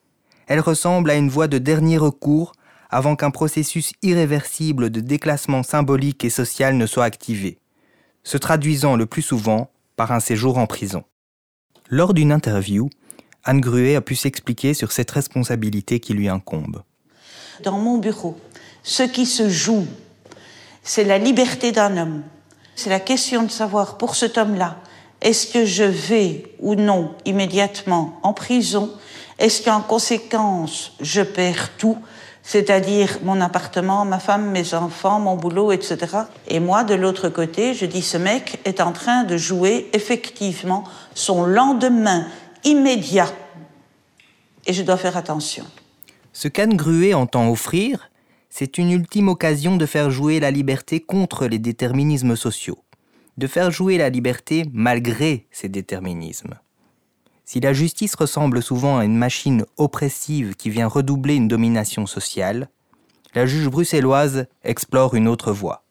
elle 0.48 0.62
ressemble 0.62 1.12
à 1.12 1.16
une 1.16 1.30
voie 1.30 1.48
de 1.48 1.60
dernier 1.60 2.00
recours 2.00 2.54
avant 2.90 3.16
qu'un 3.16 3.30
processus 3.30 3.94
irréversible 4.02 4.90
de 4.90 5.00
déclassement 5.00 5.62
symbolique 5.62 6.26
et 6.26 6.32
social 6.32 6.76
ne 6.76 6.88
soit 6.88 7.06
activé, 7.06 7.60
se 8.24 8.38
traduisant 8.38 8.96
le 8.96 9.06
plus 9.06 9.22
souvent 9.22 9.70
par 9.96 10.12
un 10.12 10.20
séjour 10.20 10.58
en 10.58 10.66
prison. 10.66 11.04
Lors 11.92 12.14
d'une 12.14 12.32
interview, 12.32 12.88
Anne 13.44 13.62
Gruet 13.62 13.96
a 13.96 14.02
pu 14.02 14.16
s'expliquer 14.16 14.76
sur 14.76 14.92
cette 14.92 15.10
responsabilité 15.10 16.00
qui 16.00 16.14
lui 16.14 16.30
incombe. 16.30 16.84
Dans 17.64 17.80
mon 17.80 17.98
bureau, 17.98 18.38
ce 18.84 19.02
qui 19.02 19.26
se 19.26 19.50
joue, 19.50 19.88
c'est 20.84 21.04
la 21.04 21.18
liberté 21.18 21.72
d'un 21.72 21.98
homme. 21.98 22.22
C'est 22.76 22.92
la 22.92 23.00
question 23.00 23.42
de 23.42 23.50
savoir 23.50 23.98
pour 23.98 24.16
cet 24.16 24.38
homme-là, 24.38 24.78
est-ce 25.22 25.52
que 25.52 25.66
je 25.66 25.84
vais 25.84 26.44
ou 26.60 26.76
non 26.76 27.16
immédiatement 27.26 28.20
en 28.22 28.34
prison? 28.34 28.92
Est-ce 29.40 29.64
qu'en 29.64 29.82
conséquence, 29.82 30.94
je 31.02 31.24
perds 31.24 31.76
tout? 31.78 31.98
C'est-à-dire 32.44 33.20
mon 33.24 33.42
appartement, 33.42 34.06
ma 34.06 34.20
femme, 34.20 34.52
mes 34.52 34.74
enfants, 34.74 35.20
mon 35.20 35.36
boulot, 35.36 35.72
etc. 35.72 35.98
Et 36.48 36.60
moi, 36.60 36.84
de 36.84 36.96
l'autre 36.96 37.30
côté, 37.30 37.74
je 37.74 37.86
dis 37.86 38.02
ce 38.02 38.18
mec 38.18 38.60
est 38.66 38.80
en 38.80 38.92
train 38.92 39.24
de 39.24 39.38
jouer 39.38 39.90
effectivement 39.94 40.84
son 41.20 41.46
lendemain 41.46 42.26
immédiat. 42.64 43.30
Et 44.66 44.74
je 44.74 44.84
dois 44.84 44.98
faire 44.98 45.18
attention. 45.18 45.66
Ce 46.32 46.48
qu'Anne 46.48 46.78
Gruet 46.78 47.14
entend 47.14 47.50
offrir, 47.50 48.10
c'est 48.50 48.78
une 48.78 48.92
ultime 48.92 49.28
occasion 49.28 49.76
de 49.76 49.86
faire 49.86 50.12
jouer 50.12 50.40
la 50.40 50.52
liberté 50.52 51.02
contre 51.02 51.46
les 51.46 51.60
déterminismes 51.60 52.36
sociaux, 52.36 52.80
de 53.38 53.48
faire 53.48 53.70
jouer 53.70 53.98
la 53.98 54.10
liberté 54.10 54.66
malgré 54.72 55.48
ces 55.52 55.70
déterminismes. 55.70 56.56
Si 57.44 57.60
la 57.60 57.74
justice 57.74 58.16
ressemble 58.16 58.62
souvent 58.62 58.98
à 58.98 59.06
une 59.06 59.18
machine 59.18 59.66
oppressive 59.78 60.56
qui 60.56 60.70
vient 60.70 60.88
redoubler 60.88 61.36
une 61.36 61.48
domination 61.48 62.06
sociale, 62.06 62.70
la 63.36 63.46
juge 63.46 63.68
bruxelloise 63.68 64.48
explore 64.64 65.16
une 65.16 65.28
autre 65.28 65.52
voie. 65.52 65.84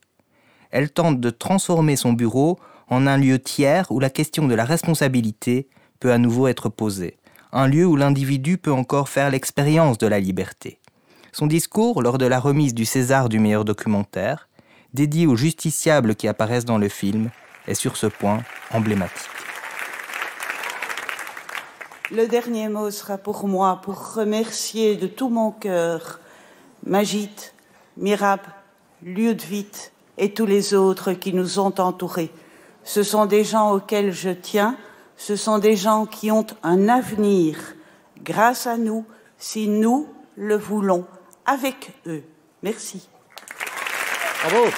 Elle 0.70 0.90
tente 0.90 1.20
de 1.20 1.30
transformer 1.30 1.96
son 1.96 2.12
bureau 2.12 2.58
en 2.90 3.06
un 3.06 3.18
lieu 3.18 3.38
tiers 3.38 3.90
où 3.90 4.00
la 4.00 4.10
question 4.10 4.46
de 4.46 4.54
la 4.54 4.64
responsabilité 4.64 5.68
peut 6.00 6.12
à 6.12 6.18
nouveau 6.18 6.46
être 6.46 6.68
posée, 6.68 7.18
un 7.52 7.66
lieu 7.66 7.86
où 7.86 7.96
l'individu 7.96 8.58
peut 8.58 8.72
encore 8.72 9.08
faire 9.08 9.30
l'expérience 9.30 9.98
de 9.98 10.06
la 10.06 10.20
liberté. 10.20 10.78
Son 11.32 11.46
discours, 11.46 12.02
lors 12.02 12.18
de 12.18 12.26
la 12.26 12.40
remise 12.40 12.74
du 12.74 12.84
César 12.84 13.28
du 13.28 13.38
meilleur 13.38 13.64
documentaire, 13.64 14.48
dédié 14.94 15.26
aux 15.26 15.36
justiciables 15.36 16.14
qui 16.14 16.28
apparaissent 16.28 16.64
dans 16.64 16.78
le 16.78 16.88
film, 16.88 17.30
est 17.66 17.74
sur 17.74 17.96
ce 17.96 18.06
point 18.06 18.42
emblématique. 18.72 19.28
Le 22.10 22.26
dernier 22.26 22.70
mot 22.70 22.90
sera 22.90 23.18
pour 23.18 23.46
moi 23.46 23.80
pour 23.82 24.14
remercier 24.14 24.96
de 24.96 25.06
tout 25.06 25.28
mon 25.28 25.50
cœur 25.50 26.20
Magit, 26.86 27.30
Mirab, 27.98 28.40
Ludwig 29.02 29.66
et 30.16 30.32
tous 30.32 30.46
les 30.46 30.72
autres 30.72 31.12
qui 31.12 31.34
nous 31.34 31.58
ont 31.58 31.74
entourés. 31.78 32.30
Ce 32.88 33.02
sont 33.02 33.26
des 33.26 33.44
gens 33.44 33.72
auxquels 33.72 34.12
je 34.12 34.30
tiens, 34.30 34.74
ce 35.18 35.36
sont 35.36 35.58
des 35.58 35.76
gens 35.76 36.06
qui 36.06 36.30
ont 36.30 36.46
un 36.62 36.88
avenir 36.88 37.58
grâce 38.22 38.66
à 38.66 38.78
nous, 38.78 39.04
si 39.36 39.68
nous 39.68 40.08
le 40.36 40.56
voulons, 40.56 41.04
avec 41.44 41.92
eux. 42.06 42.22
Merci. 42.62 43.06
Bravo. 44.42 44.70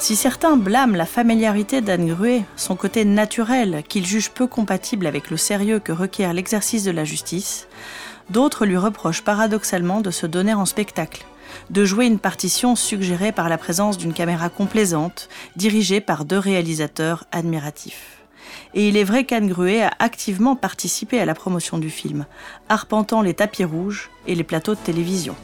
Si 0.00 0.16
certains 0.16 0.56
blâment 0.56 0.96
la 0.96 1.04
familiarité 1.04 1.82
d'Anne 1.82 2.08
Gruet, 2.08 2.44
son 2.56 2.74
côté 2.74 3.04
naturel, 3.04 3.82
qu'il 3.86 4.06
juge 4.06 4.30
peu 4.30 4.46
compatible 4.46 5.06
avec 5.06 5.28
le 5.28 5.36
sérieux 5.36 5.78
que 5.78 5.92
requiert 5.92 6.32
l'exercice 6.32 6.84
de 6.84 6.90
la 6.90 7.04
justice, 7.04 7.68
d'autres 8.30 8.64
lui 8.64 8.78
reprochent 8.78 9.22
paradoxalement 9.22 10.00
de 10.00 10.10
se 10.10 10.26
donner 10.26 10.54
en 10.54 10.64
spectacle, 10.64 11.26
de 11.68 11.84
jouer 11.84 12.06
une 12.06 12.18
partition 12.18 12.76
suggérée 12.76 13.30
par 13.30 13.50
la 13.50 13.58
présence 13.58 13.98
d'une 13.98 14.14
caméra 14.14 14.48
complaisante, 14.48 15.28
dirigée 15.56 16.00
par 16.00 16.24
deux 16.24 16.38
réalisateurs 16.38 17.24
admiratifs. 17.30 18.22
Et 18.72 18.88
il 18.88 18.96
est 18.96 19.04
vrai 19.04 19.24
qu'Anne 19.24 19.48
Gruet 19.48 19.82
a 19.82 19.92
activement 19.98 20.56
participé 20.56 21.20
à 21.20 21.26
la 21.26 21.34
promotion 21.34 21.76
du 21.76 21.90
film, 21.90 22.24
arpentant 22.70 23.20
les 23.20 23.34
tapis 23.34 23.64
rouges 23.64 24.10
et 24.26 24.34
les 24.34 24.44
plateaux 24.44 24.74
de 24.74 24.80
télévision. 24.80 25.36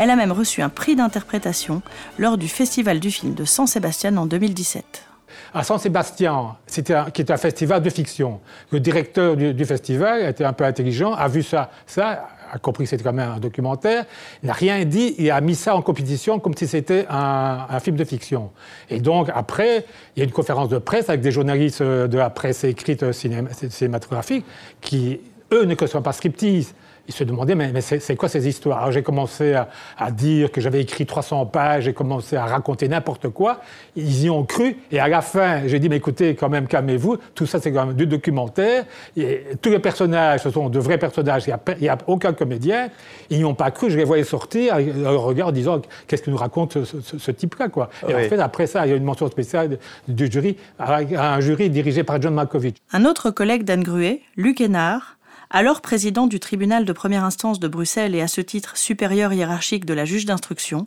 Elle 0.00 0.08
a 0.08 0.16
même 0.16 0.32
reçu 0.32 0.62
un 0.62 0.70
prix 0.70 0.96
d'interprétation 0.96 1.82
lors 2.18 2.38
du 2.38 2.48
Festival 2.48 3.00
du 3.00 3.10
film 3.10 3.34
de 3.34 3.44
San 3.44 3.66
Sébastien 3.66 4.16
en 4.16 4.24
2017. 4.24 5.04
À 5.52 5.62
San 5.62 5.78
Sébastien, 5.78 6.56
c'était 6.66 6.94
un, 6.94 7.10
qui 7.10 7.20
est 7.20 7.30
un 7.30 7.36
festival 7.36 7.82
de 7.82 7.90
fiction. 7.90 8.40
Le 8.70 8.80
directeur 8.80 9.36
du, 9.36 9.52
du, 9.52 9.64
festival 9.66 10.22
était 10.22 10.44
un 10.44 10.54
peu 10.54 10.64
intelligent, 10.64 11.12
a 11.12 11.28
vu 11.28 11.42
ça, 11.42 11.70
a 11.98 12.58
compris 12.62 12.84
que 12.84 12.90
c'était 12.90 13.04
quand 13.04 13.12
même 13.12 13.28
un 13.28 13.40
documentaire, 13.40 14.06
n'a 14.42 14.54
rien 14.54 14.82
dit 14.86 15.14
et 15.18 15.30
a 15.30 15.42
mis 15.42 15.54
ça 15.54 15.76
en 15.76 15.82
compétition 15.82 16.38
comme 16.38 16.56
si 16.56 16.66
c'était 16.66 17.04
un, 17.10 17.66
un, 17.68 17.78
film 17.78 17.96
de 17.96 18.04
fiction. 18.04 18.52
Et 18.88 19.00
donc 19.00 19.28
après, 19.34 19.84
il 20.16 20.20
y 20.20 20.22
a 20.22 20.24
une 20.24 20.32
conférence 20.32 20.70
de 20.70 20.78
presse 20.78 21.10
avec 21.10 21.20
des 21.20 21.30
journalistes 21.30 21.82
de 21.82 22.16
la 22.16 22.30
presse 22.30 22.64
écrite 22.64 23.04
cinématographique 23.12 24.46
qui, 24.80 25.20
eux, 25.52 25.66
ne 25.66 25.86
sont 25.86 26.00
pas 26.00 26.14
scriptistes 26.14 26.74
ils 27.10 27.12
se 27.12 27.24
demandaient, 27.24 27.56
mais, 27.56 27.72
mais 27.72 27.80
c'est 27.80 28.16
quoi 28.16 28.28
ces 28.28 28.46
histoires? 28.46 28.78
Alors 28.78 28.92
j'ai 28.92 29.02
commencé 29.02 29.54
à, 29.54 29.68
à, 29.98 30.12
dire 30.12 30.52
que 30.52 30.60
j'avais 30.60 30.80
écrit 30.80 31.06
300 31.06 31.46
pages, 31.46 31.84
j'ai 31.84 31.92
commencé 31.92 32.36
à 32.36 32.44
raconter 32.44 32.86
n'importe 32.88 33.28
quoi. 33.28 33.60
Ils 33.96 34.24
y 34.24 34.30
ont 34.30 34.44
cru. 34.44 34.76
Et 34.92 35.00
à 35.00 35.08
la 35.08 35.20
fin, 35.20 35.66
j'ai 35.66 35.80
dit, 35.80 35.88
mais 35.88 35.96
écoutez, 35.96 36.36
quand 36.36 36.48
même, 36.48 36.68
calmez-vous. 36.68 37.18
Tout 37.34 37.46
ça, 37.46 37.58
c'est 37.60 37.72
quand 37.72 37.86
même 37.86 37.96
du 37.96 38.06
documentaire. 38.06 38.84
Et 39.16 39.44
tous 39.60 39.70
les 39.70 39.80
personnages, 39.80 40.42
ce 40.42 40.50
sont 40.50 40.68
de 40.68 40.78
vrais 40.78 40.98
personnages. 40.98 41.44
Il 41.46 41.54
n'y 41.80 41.88
a, 41.88 41.94
a, 41.94 41.98
aucun 42.06 42.32
comédien. 42.32 42.90
Ils 43.28 43.38
n'y 43.38 43.44
ont 43.44 43.54
pas 43.54 43.72
cru. 43.72 43.90
Je 43.90 43.96
les 43.96 44.04
voyais 44.04 44.24
sortir, 44.24 44.78
leur 44.78 45.22
regard, 45.22 45.48
en 45.48 45.52
disant, 45.52 45.82
qu'est-ce 46.06 46.22
que 46.22 46.30
nous 46.30 46.36
raconte 46.36 46.84
ce, 46.84 47.00
ce, 47.00 47.18
ce 47.18 47.30
type-là, 47.32 47.68
quoi? 47.68 47.90
Et 48.08 48.14
oui. 48.14 48.26
en 48.26 48.28
fait, 48.28 48.38
après 48.38 48.68
ça, 48.68 48.86
il 48.86 48.90
y 48.90 48.92
a 48.92 48.96
une 48.96 49.04
mention 49.04 49.26
spéciale 49.26 49.78
du 50.06 50.30
jury, 50.30 50.56
un 50.78 51.40
jury 51.40 51.70
dirigé 51.70 52.04
par 52.04 52.22
John 52.22 52.34
Malkovich. 52.34 52.76
Un 52.92 53.04
autre 53.04 53.30
collègue 53.30 53.64
d'Anne 53.64 53.82
Gruet, 53.82 54.20
Luc 54.36 54.60
Hénard, 54.60 55.16
alors 55.50 55.80
président 55.80 56.28
du 56.28 56.38
tribunal 56.38 56.84
de 56.84 56.92
première 56.92 57.24
instance 57.24 57.58
de 57.58 57.66
Bruxelles 57.66 58.14
et 58.14 58.22
à 58.22 58.28
ce 58.28 58.40
titre 58.40 58.76
supérieur 58.76 59.32
hiérarchique 59.32 59.84
de 59.84 59.94
la 59.94 60.04
juge 60.04 60.24
d'instruction, 60.24 60.86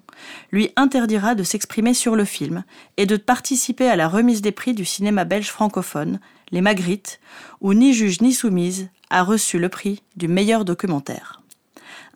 lui 0.52 0.72
interdira 0.78 1.36
de 1.36 1.44
s'exprimer 1.44 1.94
sur 1.94 2.16
le 2.16 2.24
film 2.24 2.64
et 2.96 3.06
de 3.06 3.18
participer 3.18 3.90
à 3.90 3.98
la 3.98 4.08
remise 4.08 4.42
des 4.42 4.54
prix 4.54 4.74
du 4.74 4.86
cinéma 4.86 5.26
belge 5.26 5.50
francophone, 5.50 6.20
les 6.52 6.62
Magritte, 6.62 7.20
où 7.60 7.74
ni 7.74 7.94
juge 7.94 8.22
ni 8.22 8.34
soumise 8.34 8.90
a 9.10 9.24
reçu 9.24 9.60
le 9.60 9.70
prix 9.70 10.02
du 10.16 10.30
meilleur 10.30 10.64
documentaire. 10.64 11.42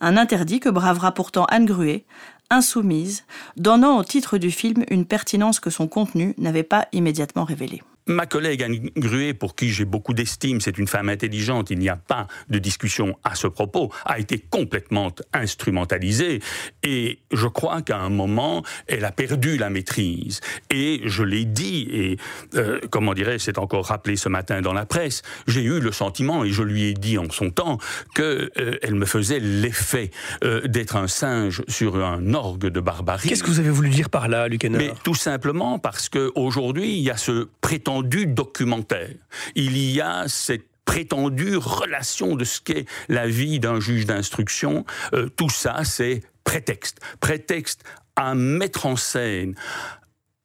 Un 0.00 0.16
interdit 0.16 0.60
que 0.60 0.68
bravera 0.68 1.12
pourtant 1.12 1.44
Anne 1.46 1.66
Gruet, 1.66 2.04
insoumise, 2.50 3.24
donnant 3.56 3.98
au 3.98 4.04
titre 4.04 4.38
du 4.38 4.50
film 4.50 4.84
une 4.88 5.04
pertinence 5.04 5.60
que 5.60 5.70
son 5.70 5.86
contenu 5.86 6.34
n'avait 6.38 6.62
pas 6.62 6.88
immédiatement 6.92 7.44
révélée. 7.44 7.82
Ma 8.08 8.24
collègue 8.24 8.62
Anne 8.62 8.90
Gruet, 8.96 9.34
pour 9.34 9.54
qui 9.54 9.68
j'ai 9.68 9.84
beaucoup 9.84 10.14
d'estime, 10.14 10.62
c'est 10.62 10.78
une 10.78 10.86
femme 10.86 11.10
intelligente, 11.10 11.70
il 11.70 11.78
n'y 11.78 11.90
a 11.90 11.96
pas 11.96 12.26
de 12.48 12.58
discussion 12.58 13.18
à 13.22 13.34
ce 13.34 13.46
propos, 13.46 13.92
a 14.06 14.18
été 14.18 14.38
complètement 14.38 15.12
instrumentalisée 15.34 16.40
et 16.82 17.18
je 17.32 17.46
crois 17.46 17.82
qu'à 17.82 17.98
un 17.98 18.08
moment, 18.08 18.62
elle 18.86 19.04
a 19.04 19.12
perdu 19.12 19.58
la 19.58 19.68
maîtrise. 19.68 20.40
Et 20.70 21.02
je 21.04 21.22
l'ai 21.22 21.44
dit, 21.44 21.86
et 21.92 22.16
euh, 22.54 22.80
comment 22.90 23.12
dirais-je, 23.12 23.44
c'est 23.44 23.58
encore 23.58 23.84
rappelé 23.86 24.16
ce 24.16 24.30
matin 24.30 24.62
dans 24.62 24.72
la 24.72 24.86
presse, 24.86 25.20
j'ai 25.46 25.62
eu 25.62 25.78
le 25.78 25.92
sentiment, 25.92 26.44
et 26.44 26.50
je 26.50 26.62
lui 26.62 26.84
ai 26.84 26.94
dit 26.94 27.18
en 27.18 27.28
son 27.28 27.50
temps, 27.50 27.76
qu'elle 28.14 28.50
euh, 28.58 28.90
me 28.90 29.04
faisait 29.04 29.40
l'effet 29.40 30.10
euh, 30.44 30.66
d'être 30.66 30.96
un 30.96 31.08
singe 31.08 31.62
sur 31.68 32.02
un 32.02 32.32
orgue 32.32 32.68
de 32.68 32.80
barbarie. 32.80 33.28
Qu'est-ce 33.28 33.42
que 33.42 33.50
vous 33.50 33.60
avez 33.60 33.70
voulu 33.70 33.90
dire 33.90 34.08
par 34.08 34.28
là, 34.28 34.48
Luc 34.48 34.64
Mais 34.64 34.92
tout 35.04 35.14
simplement 35.14 35.78
parce 35.78 36.08
qu'aujourd'hui, 36.08 36.96
il 36.96 37.02
y 37.02 37.10
a 37.10 37.18
ce 37.18 37.48
prétendu 37.60 37.97
documentaire. 38.02 39.14
Il 39.54 39.76
y 39.78 40.00
a 40.00 40.24
cette 40.28 40.66
prétendue 40.84 41.56
relation 41.56 42.34
de 42.34 42.44
ce 42.44 42.60
qu'est 42.60 42.86
la 43.08 43.26
vie 43.26 43.60
d'un 43.60 43.78
juge 43.78 44.06
d'instruction. 44.06 44.86
Euh, 45.12 45.28
tout 45.28 45.50
ça, 45.50 45.84
c'est 45.84 46.22
prétexte. 46.44 47.00
Prétexte 47.20 47.84
à 48.16 48.34
mettre 48.34 48.86
en 48.86 48.96
scène 48.96 49.54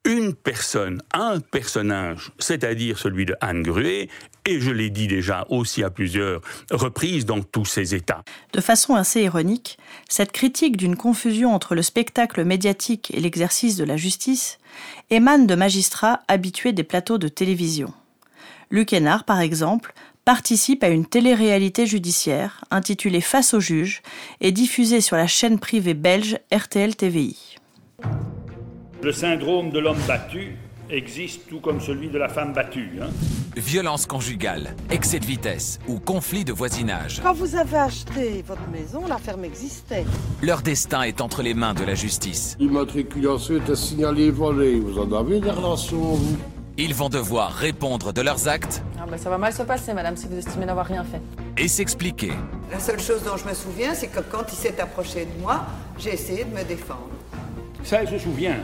une 0.04 0.34
personne, 0.34 1.00
un 1.14 1.40
personnage, 1.40 2.30
c'est-à-dire 2.38 2.98
celui 2.98 3.24
de 3.24 3.34
Anne 3.40 3.62
Gruet, 3.62 4.08
et 4.44 4.60
je 4.60 4.70
l'ai 4.70 4.90
dit 4.90 5.06
déjà 5.06 5.46
aussi 5.48 5.82
à 5.82 5.88
plusieurs 5.88 6.42
reprises 6.70 7.24
dans 7.24 7.40
tous 7.40 7.64
ces 7.64 7.94
états. 7.94 8.22
De 8.52 8.60
façon 8.60 8.94
assez 8.94 9.22
ironique, 9.22 9.78
cette 10.08 10.32
critique 10.32 10.76
d'une 10.76 10.96
confusion 10.96 11.54
entre 11.54 11.74
le 11.74 11.80
spectacle 11.80 12.44
médiatique 12.44 13.10
et 13.14 13.20
l'exercice 13.20 13.76
de 13.76 13.84
la 13.84 13.96
justice 13.96 14.58
émane 15.10 15.46
de 15.46 15.54
magistrats 15.54 16.20
habitués 16.28 16.72
des 16.72 16.84
plateaux 16.84 17.18
de 17.18 17.28
télévision. 17.28 17.92
Luc 18.70 18.92
Hénard, 18.92 19.24
par 19.24 19.40
exemple, 19.40 19.94
participe 20.24 20.82
à 20.82 20.88
une 20.88 21.06
télé-réalité 21.06 21.86
judiciaire 21.86 22.64
intitulée 22.70 23.20
Face 23.20 23.54
au 23.54 23.60
juge 23.60 24.02
et 24.40 24.52
diffusée 24.52 25.00
sur 25.00 25.16
la 25.16 25.26
chaîne 25.26 25.58
privée 25.58 25.94
belge 25.94 26.38
RTL 26.52 26.96
TVI. 26.96 27.56
Le 29.02 29.12
syndrome 29.12 29.70
de 29.70 29.78
l'homme 29.78 30.00
battu 30.08 30.56
existe 30.90 31.48
tout 31.48 31.60
comme 31.60 31.80
celui 31.80 32.08
de 32.08 32.18
la 32.18 32.28
femme 32.28 32.52
battue. 32.52 32.90
Hein 33.00 33.08
Violence 33.56 34.06
conjugale, 34.06 34.74
excès 34.90 35.18
de 35.20 35.24
vitesse 35.26 35.78
ou 35.88 35.98
conflit 35.98 36.44
de 36.44 36.52
voisinage. 36.52 37.20
Quand 37.22 37.32
vous 37.34 37.56
avez 37.56 37.76
acheté 37.76 38.44
votre 38.46 38.66
maison, 38.68 39.06
la 39.08 39.18
ferme 39.18 39.44
existait. 39.44 40.04
Leur 40.42 40.62
destin 40.62 41.02
est 41.02 41.20
entre 41.20 41.42
les 41.42 41.54
mains 41.54 41.74
de 41.74 41.84
la 41.84 41.94
justice. 41.94 42.56
L'immatriculation 42.58 43.56
était 43.56 43.76
signalée 43.76 44.30
volée. 44.30 44.80
Vous 44.80 44.98
en 44.98 45.10
avez 45.12 45.40
des 45.40 45.50
relations, 45.50 46.14
vous 46.14 46.36
Ils 46.76 46.94
vont 46.94 47.08
devoir 47.08 47.52
répondre 47.52 48.12
de 48.12 48.20
leurs 48.22 48.48
actes. 48.48 48.82
Ah 49.00 49.06
bah 49.08 49.16
ça 49.18 49.30
va 49.30 49.38
mal 49.38 49.52
se 49.52 49.62
passer, 49.62 49.94
madame, 49.94 50.16
si 50.16 50.26
vous 50.26 50.36
estimez 50.36 50.66
n'avoir 50.66 50.86
rien 50.86 51.04
fait. 51.04 51.20
et 51.62 51.68
s'expliquer. 51.68 52.32
La 52.72 52.80
seule 52.80 53.00
chose 53.00 53.22
dont 53.22 53.36
je 53.36 53.48
me 53.48 53.54
souviens, 53.54 53.94
c'est 53.94 54.08
que 54.08 54.20
quand 54.20 54.44
il 54.52 54.56
s'est 54.56 54.80
approché 54.80 55.26
de 55.26 55.40
moi, 55.40 55.64
j'ai 55.98 56.14
essayé 56.14 56.44
de 56.44 56.50
me 56.54 56.64
défendre. 56.64 57.08
Ça, 57.84 58.02
elle 58.02 58.08
se 58.08 58.18
souvient. 58.18 58.56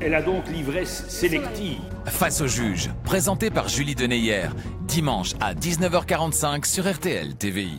Elle 0.00 0.14
a 0.14 0.22
donc 0.22 0.48
l'ivresse 0.48 1.08
sélective. 1.08 1.80
Face 2.06 2.40
au 2.40 2.46
juge, 2.46 2.90
présenté 3.04 3.50
par 3.50 3.68
Julie 3.68 3.94
Deneyer, 3.94 4.48
dimanche 4.82 5.32
à 5.40 5.54
19h45 5.54 6.64
sur 6.64 6.90
RTL 6.90 7.34
TVI. 7.36 7.78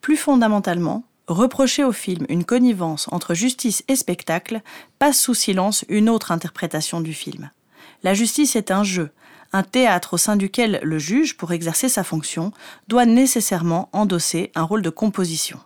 Plus 0.00 0.16
fondamentalement, 0.16 1.04
reprocher 1.26 1.82
au 1.82 1.92
film 1.92 2.26
une 2.28 2.44
connivence 2.44 3.08
entre 3.10 3.34
justice 3.34 3.84
et 3.88 3.96
spectacle 3.96 4.60
passe 4.98 5.18
sous 5.18 5.34
silence 5.34 5.84
une 5.88 6.08
autre 6.08 6.30
interprétation 6.30 7.00
du 7.00 7.14
film. 7.14 7.50
La 8.02 8.12
justice 8.12 8.54
est 8.56 8.70
un 8.70 8.84
jeu, 8.84 9.10
un 9.52 9.62
théâtre 9.62 10.14
au 10.14 10.18
sein 10.18 10.36
duquel 10.36 10.80
le 10.82 10.98
juge, 10.98 11.36
pour 11.36 11.52
exercer 11.52 11.88
sa 11.88 12.04
fonction, 12.04 12.52
doit 12.88 13.06
nécessairement 13.06 13.88
endosser 13.92 14.52
un 14.54 14.62
rôle 14.62 14.82
de 14.82 14.90
composition. 14.90 15.58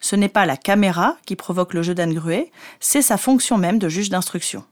Ce 0.00 0.16
n'est 0.16 0.28
pas 0.28 0.44
la 0.44 0.58
caméra 0.58 1.16
qui 1.24 1.34
provoque 1.34 1.72
le 1.72 1.82
jeu 1.82 1.94
d'Anne 1.94 2.12
Gruet, 2.12 2.50
c'est 2.78 3.00
sa 3.00 3.16
fonction 3.16 3.56
même 3.56 3.78
de 3.78 3.88
juge 3.88 4.10
d'instruction. 4.10 4.64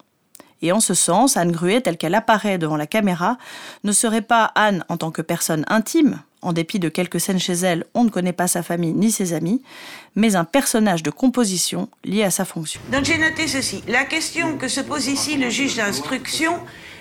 Et 0.63 0.71
en 0.71 0.79
ce 0.79 0.93
sens, 0.93 1.35
Anne 1.35 1.51
Gruet, 1.51 1.81
telle 1.81 1.97
qu'elle 1.97 2.15
apparaît 2.15 2.57
devant 2.57 2.77
la 2.77 2.87
caméra, 2.87 3.37
ne 3.83 3.91
serait 3.91 4.21
pas 4.21 4.45
Anne 4.55 4.85
en 4.87 4.95
tant 4.95 5.11
que 5.11 5.21
personne 5.21 5.65
intime, 5.67 6.21
en 6.41 6.53
dépit 6.53 6.79
de 6.79 6.87
quelques 6.87 7.19
scènes 7.19 7.39
chez 7.39 7.53
elle, 7.53 7.85
on 7.93 8.05
ne 8.05 8.09
connaît 8.09 8.33
pas 8.33 8.47
sa 8.47 8.63
famille 8.63 8.93
ni 8.93 9.11
ses 9.11 9.33
amis, 9.33 9.61
mais 10.15 10.35
un 10.35 10.45
personnage 10.45 11.03
de 11.03 11.11
composition 11.11 11.89
lié 12.05 12.23
à 12.23 12.31
sa 12.31 12.45
fonction. 12.45 12.79
Donc 12.93 13.03
j'ai 13.03 13.17
noté 13.17 13.47
ceci. 13.47 13.83
La 13.89 14.05
question 14.05 14.57
que 14.57 14.69
se 14.69 14.79
pose 14.79 15.07
ici 15.07 15.37
le 15.37 15.49
juge 15.49 15.75
d'instruction 15.75 16.57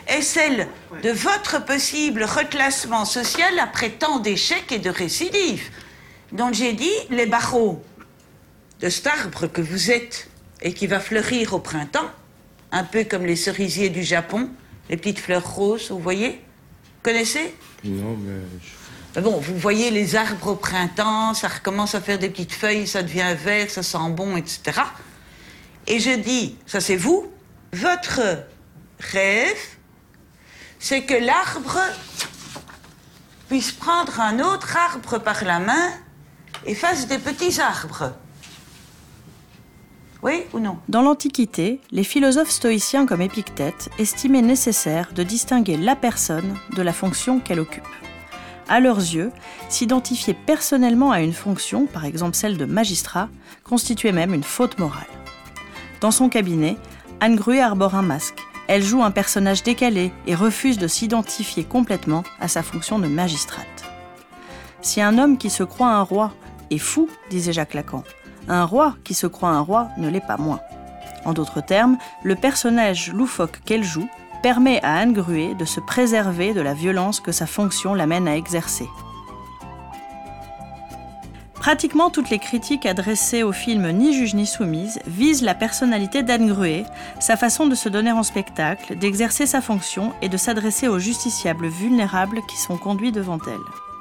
est 0.09 0.23
celle 0.23 0.67
de 1.05 1.11
votre 1.11 1.65
possible 1.65 2.25
reclassement 2.25 3.05
social 3.05 3.59
après 3.61 3.91
tant 3.91 4.19
d'échecs 4.19 4.73
et 4.73 4.81
de 4.81 4.91
récidives. 4.91 5.71
Donc 6.33 6.55
j'ai 6.55 6.73
dit 6.73 6.91
les 7.11 7.27
barreaux 7.27 7.81
de 8.81 8.89
cet 8.89 9.07
arbre 9.07 9.47
que 9.47 9.61
vous 9.61 9.93
êtes 9.93 10.29
et 10.63 10.73
qui 10.73 10.89
va 10.89 10.99
fleurir 10.99 11.55
au 11.55 11.61
printemps, 11.61 12.11
un 12.73 12.85
peu 12.85 13.05
comme 13.05 13.25
les 13.27 13.37
cerisiers 13.37 13.91
du 13.91 14.03
Japon, 14.03 14.51
les 14.89 14.97
petites 14.97 15.19
fleurs 15.21 15.55
roses, 15.55 15.91
vous 15.91 15.99
voyez? 15.99 16.43
Connaissez? 17.03 17.55
Non, 17.85 18.17
mais. 18.17 18.41
mais 19.15 19.23
bon, 19.23 19.39
vous 19.39 19.57
voyez 19.59 19.91
les 19.91 20.17
arbres 20.17 20.49
au 20.49 20.57
printemps, 20.57 21.35
ça 21.35 21.49
recommence 21.49 21.95
à 21.95 22.01
faire 22.01 22.19
des 22.19 22.31
petites 22.31 22.53
feuilles, 22.53 22.87
ça 22.87 23.03
devient 23.03 23.37
vert, 23.37 23.71
ça 23.71 23.83
sent 23.83 24.11
bon, 24.11 24.37
etc. 24.37 24.81
Et 25.87 26.01
je 26.01 26.17
dis, 26.17 26.57
ça 26.67 26.81
c'est 26.81 26.97
vous, 26.97 27.31
votre 27.73 28.21
rêve, 28.99 29.59
c'est 30.79 31.03
que 31.03 31.15
l'arbre 31.15 31.79
puisse 33.49 33.73
prendre 33.73 34.19
un 34.21 34.41
autre 34.41 34.77
arbre 34.77 35.19
par 35.19 35.45
la 35.45 35.59
main 35.59 35.91
et 36.65 36.75
fasse 36.75 37.07
des 37.07 37.19
petits 37.19 37.61
arbres. 37.61 38.13
Oui 40.23 40.45
ou 40.53 40.61
non? 40.61 40.79
Dans 40.89 41.03
l'Antiquité, 41.03 41.81
les 41.91 42.05
philosophes 42.05 42.51
stoïciens 42.51 43.07
comme 43.07 43.21
Épictète 43.21 43.91
estimaient 43.99 44.43
nécessaire 44.43 45.11
de 45.13 45.25
distinguer 45.25 45.77
la 45.77 45.97
personne 45.97 46.57
de 46.77 46.83
la 46.83 46.93
fonction 46.93 47.41
qu'elle 47.41 47.59
occupe. 47.59 47.83
À 48.69 48.79
leurs 48.79 48.99
yeux, 48.99 49.33
s'identifier 49.69 50.35
personnellement 50.35 51.11
à 51.11 51.21
une 51.21 51.33
fonction, 51.33 51.87
par 51.87 52.05
exemple 52.05 52.37
celle 52.37 52.57
de 52.57 52.65
magistrat, 52.65 53.29
constituait 53.65 54.13
même 54.13 54.33
une 54.33 54.45
faute 54.45 54.79
morale. 54.79 55.03
Dans 56.01 56.13
son 56.13 56.29
cabinet, 56.29 56.77
Anne 57.19 57.37
Gruet 57.37 57.61
arbore 57.61 57.97
un 57.97 58.03
masque. 58.03 58.39
Elle 58.69 58.83
joue 58.83 59.03
un 59.03 59.11
personnage 59.11 59.65
décalé 59.65 60.13
et 60.29 60.37
refuse 60.37 60.79
de 60.79 60.87
s'identifier 60.87 61.65
complètement 61.65 62.23
à 62.39 62.47
sa 62.47 62.63
fonction 62.63 63.01
de 63.01 63.09
magistrate. 63.09 63.67
Si 64.83 65.01
un 65.01 65.19
homme 65.19 65.37
qui 65.37 65.51
se 65.51 65.65
croit 65.65 65.91
un 65.91 66.03
roi 66.03 66.33
est 66.71 66.79
fou, 66.79 67.09
disait 67.29 67.53
Jacques 67.53 67.75
Lacan, 67.75 68.05
un 68.49 68.65
roi 68.65 68.95
qui 69.05 69.15
se 69.15 69.27
croit 69.27 69.51
un 69.51 69.61
roi 69.61 69.89
ne 69.99 70.09
l'est 70.09 70.27
pas 70.27 70.37
moins. 70.37 70.61
En 71.25 71.33
d'autres 71.33 71.61
termes, 71.61 71.99
le 72.25 72.35
personnage 72.35 73.13
loufoque 73.13 73.61
qu'elle 73.65 73.85
joue 73.85 74.09
permet 74.43 74.83
à 74.83 74.97
Anne 74.97 75.13
Gruet 75.13 75.55
de 75.55 75.65
se 75.65 75.81
préserver 75.81 76.53
de 76.53 76.61
la 76.61 76.75
violence 76.75 77.21
que 77.21 77.33
sa 77.33 77.47
fonction 77.47 77.95
l'amène 77.95 78.27
à 78.27 78.37
exercer. 78.37 78.89
Pratiquement 81.55 82.11
toutes 82.11 82.29
les 82.29 82.41
critiques 82.41 82.87
adressées 82.87 83.45
au 83.45 83.53
film 83.53 83.89
Ni 83.93 84.13
juge 84.13 84.35
ni 84.35 84.47
soumise 84.47 84.99
visent 85.07 85.43
la 85.43 85.55
personnalité 85.55 86.25
d'Anne 86.25 86.49
Gruet, 86.49 86.85
sa 87.21 87.37
façon 87.37 87.69
de 87.69 87.77
se 87.77 87.89
donner 87.89 88.11
en 88.11 88.25
spectacle, 88.25 88.97
d'exercer 88.97 89.47
sa 89.47 89.61
fonction 89.61 90.13
et 90.23 90.29
de 90.29 90.37
s'adresser 90.37 90.89
aux 90.89 90.99
justiciables 90.99 91.69
vulnérables 91.69 92.41
qui 92.49 92.57
sont 92.57 92.77
conduits 92.77 93.13
devant 93.13 93.39
elle. 93.47 93.92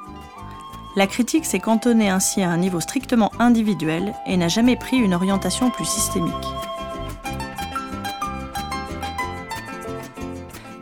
La 0.97 1.07
critique 1.07 1.45
s'est 1.45 1.59
cantonnée 1.59 2.09
ainsi 2.09 2.41
à 2.41 2.49
un 2.49 2.57
niveau 2.57 2.81
strictement 2.81 3.31
individuel 3.39 4.13
et 4.25 4.35
n'a 4.35 4.49
jamais 4.49 4.75
pris 4.75 4.97
une 4.97 5.13
orientation 5.13 5.69
plus 5.69 5.85
systémique. 5.85 6.33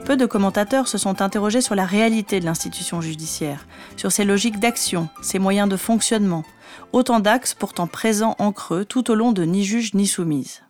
Peu 0.05 0.17
de 0.17 0.25
commentateurs 0.25 0.87
se 0.87 0.97
sont 0.97 1.21
interrogés 1.21 1.61
sur 1.61 1.75
la 1.75 1.85
réalité 1.85 2.39
de 2.39 2.45
l'institution 2.45 3.01
judiciaire, 3.01 3.67
sur 3.97 4.11
ses 4.11 4.25
logiques 4.25 4.59
d'action, 4.59 5.09
ses 5.21 5.37
moyens 5.37 5.69
de 5.69 5.77
fonctionnement, 5.77 6.43
autant 6.91 7.19
d'axes 7.19 7.53
pourtant 7.53 7.85
présents 7.85 8.35
en 8.39 8.51
creux 8.51 8.85
tout 8.85 9.11
au 9.11 9.15
long 9.15 9.31
de 9.31 9.43
Ni 9.43 9.63
juge 9.63 9.93
ni 9.93 10.07
soumise. 10.07 10.63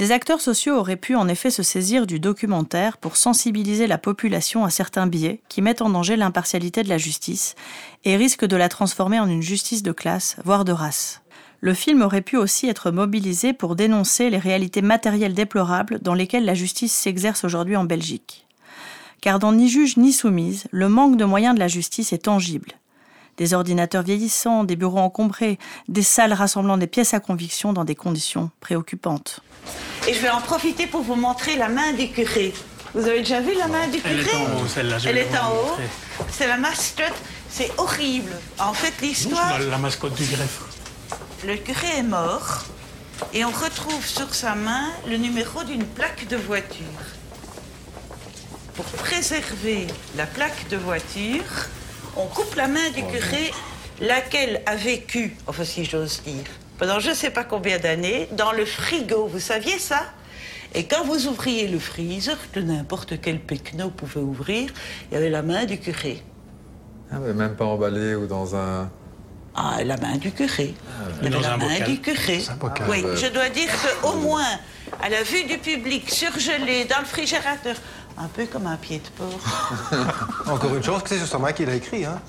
Des 0.00 0.12
acteurs 0.12 0.40
sociaux 0.40 0.76
auraient 0.76 0.96
pu 0.96 1.14
en 1.14 1.28
effet 1.28 1.50
se 1.50 1.62
saisir 1.62 2.06
du 2.06 2.20
documentaire 2.20 2.96
pour 2.96 3.18
sensibiliser 3.18 3.86
la 3.86 3.98
population 3.98 4.64
à 4.64 4.70
certains 4.70 5.06
biais 5.06 5.42
qui 5.50 5.60
mettent 5.60 5.82
en 5.82 5.90
danger 5.90 6.16
l'impartialité 6.16 6.82
de 6.82 6.88
la 6.88 6.96
justice 6.96 7.54
et 8.06 8.16
risquent 8.16 8.46
de 8.46 8.56
la 8.56 8.70
transformer 8.70 9.20
en 9.20 9.28
une 9.28 9.42
justice 9.42 9.82
de 9.82 9.92
classe, 9.92 10.36
voire 10.42 10.64
de 10.64 10.72
race. 10.72 11.20
Le 11.60 11.74
film 11.74 12.00
aurait 12.00 12.22
pu 12.22 12.38
aussi 12.38 12.66
être 12.66 12.90
mobilisé 12.90 13.52
pour 13.52 13.76
dénoncer 13.76 14.30
les 14.30 14.38
réalités 14.38 14.80
matérielles 14.80 15.34
déplorables 15.34 15.98
dans 16.00 16.14
lesquelles 16.14 16.46
la 16.46 16.54
justice 16.54 16.94
s'exerce 16.94 17.44
aujourd'hui 17.44 17.76
en 17.76 17.84
Belgique. 17.84 18.46
Car 19.20 19.38
dans 19.38 19.52
Ni 19.52 19.68
juge 19.68 19.98
ni 19.98 20.14
soumise, 20.14 20.64
le 20.70 20.88
manque 20.88 21.18
de 21.18 21.26
moyens 21.26 21.54
de 21.54 21.60
la 21.60 21.68
justice 21.68 22.14
est 22.14 22.24
tangible. 22.24 22.72
Des 23.40 23.54
ordinateurs 23.54 24.02
vieillissants, 24.02 24.64
des 24.64 24.76
bureaux 24.76 24.98
encombrés, 24.98 25.58
des 25.88 26.02
salles 26.02 26.34
rassemblant 26.34 26.76
des 26.76 26.86
pièces 26.86 27.14
à 27.14 27.20
conviction 27.20 27.72
dans 27.72 27.84
des 27.84 27.94
conditions 27.94 28.50
préoccupantes. 28.60 29.40
Et 30.06 30.12
je 30.12 30.20
vais 30.20 30.28
en 30.28 30.42
profiter 30.42 30.86
pour 30.86 31.00
vous 31.00 31.14
montrer 31.14 31.56
la 31.56 31.70
main 31.70 31.94
du 31.94 32.10
curé. 32.10 32.52
Vous 32.92 33.06
avez 33.06 33.20
déjà 33.20 33.40
vu 33.40 33.54
la 33.56 33.66
main 33.66 33.88
du 33.88 33.98
curé 33.98 34.14
Elle 34.14 34.26
est 34.26 34.34
en 34.34 34.42
haut, 34.42 34.66
celle-là. 34.66 34.96
Elle 35.06 35.16
est 35.16 35.38
en 35.38 35.52
haut. 35.52 35.78
C'est 36.30 36.48
la 36.48 36.58
mascotte. 36.58 37.14
C'est 37.48 37.70
horrible. 37.78 38.30
En 38.58 38.74
fait, 38.74 38.92
l'histoire. 39.00 39.58
La 39.58 39.78
mascotte 39.78 40.16
du 40.16 40.26
greffe. 40.26 40.60
Le 41.46 41.56
curé 41.56 41.86
est 41.96 42.02
mort 42.02 42.64
et 43.32 43.42
on 43.46 43.50
retrouve 43.50 44.04
sur 44.04 44.34
sa 44.34 44.54
main 44.54 44.90
le 45.08 45.16
numéro 45.16 45.64
d'une 45.64 45.86
plaque 45.86 46.28
de 46.28 46.36
voiture. 46.36 46.84
Pour 48.74 48.84
préserver 48.84 49.86
la 50.14 50.26
plaque 50.26 50.68
de 50.68 50.76
voiture, 50.76 51.70
on 52.16 52.26
coupe 52.26 52.54
la 52.56 52.68
main 52.68 52.90
du 52.94 53.02
curé, 53.04 53.50
laquelle 54.00 54.62
a 54.66 54.76
vécu, 54.76 55.36
enfin 55.46 55.64
si 55.64 55.84
j'ose 55.84 56.22
dire, 56.24 56.44
pendant 56.78 56.98
je 57.00 57.10
ne 57.10 57.14
sais 57.14 57.30
pas 57.30 57.44
combien 57.44 57.78
d'années, 57.78 58.28
dans 58.32 58.52
le 58.52 58.64
frigo. 58.64 59.26
Vous 59.26 59.40
saviez 59.40 59.78
ça? 59.78 60.02
Et 60.74 60.84
quand 60.84 61.04
vous 61.04 61.26
ouvriez 61.26 61.66
le 61.66 61.78
freezer, 61.78 62.36
que 62.52 62.60
n'importe 62.60 63.20
quel 63.20 63.40
pecno 63.40 63.90
pouvait 63.90 64.20
ouvrir, 64.20 64.70
il 65.10 65.14
y 65.14 65.16
avait 65.16 65.30
la 65.30 65.42
main 65.42 65.64
du 65.64 65.78
curé. 65.78 66.22
Ah, 67.12 67.16
mais 67.20 67.32
même 67.32 67.56
pas 67.56 67.64
emballé 67.64 68.14
ou 68.14 68.26
dans 68.26 68.54
un. 68.54 68.88
Ah, 69.56 69.82
la 69.84 69.96
main 69.96 70.16
du 70.16 70.30
curé. 70.30 70.74
Il 71.22 71.24
y 71.24 71.26
avait 71.26 71.30
Dans 71.30 71.40
la 71.40 71.56
main 71.56 71.66
bocal. 71.68 71.88
du 71.90 72.00
curé. 72.00 72.40
Oui, 72.88 73.02
Euh. 73.04 73.16
je 73.16 73.26
dois 73.26 73.48
dire 73.48 73.68
qu'au 74.00 74.14
moins, 74.14 74.46
à 75.02 75.08
la 75.08 75.24
vue 75.24 75.42
du 75.42 75.58
public, 75.58 76.08
surgelé 76.08 76.84
dans 76.84 77.00
le 77.00 77.04
frigérateur, 77.04 77.74
un 78.20 78.28
peu 78.28 78.44
comme 78.46 78.66
un 78.66 78.76
pied 78.76 78.98
de 78.98 79.08
porc. 79.16 79.40
Encore 80.46 80.74
une 80.74 80.82
chose 80.82 81.02
que 81.02 81.08
c'est 81.08 81.18
sur 81.18 81.26
sa 81.26 81.38
main 81.38 81.52
qu'il 81.52 81.70
a 81.70 81.74
écrit. 81.74 82.04
Hein. 82.04 82.20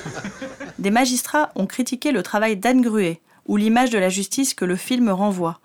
Des 0.78 0.90
magistrats 0.90 1.50
ont 1.56 1.66
critiqué 1.66 2.12
le 2.12 2.22
travail 2.22 2.56
d'Anne 2.56 2.80
Gruet 2.80 3.20
ou 3.46 3.56
l'image 3.56 3.90
de 3.90 3.98
la 3.98 4.08
justice 4.08 4.54
que 4.54 4.64
le 4.64 4.76
film 4.76 5.08
renvoie, 5.08 5.60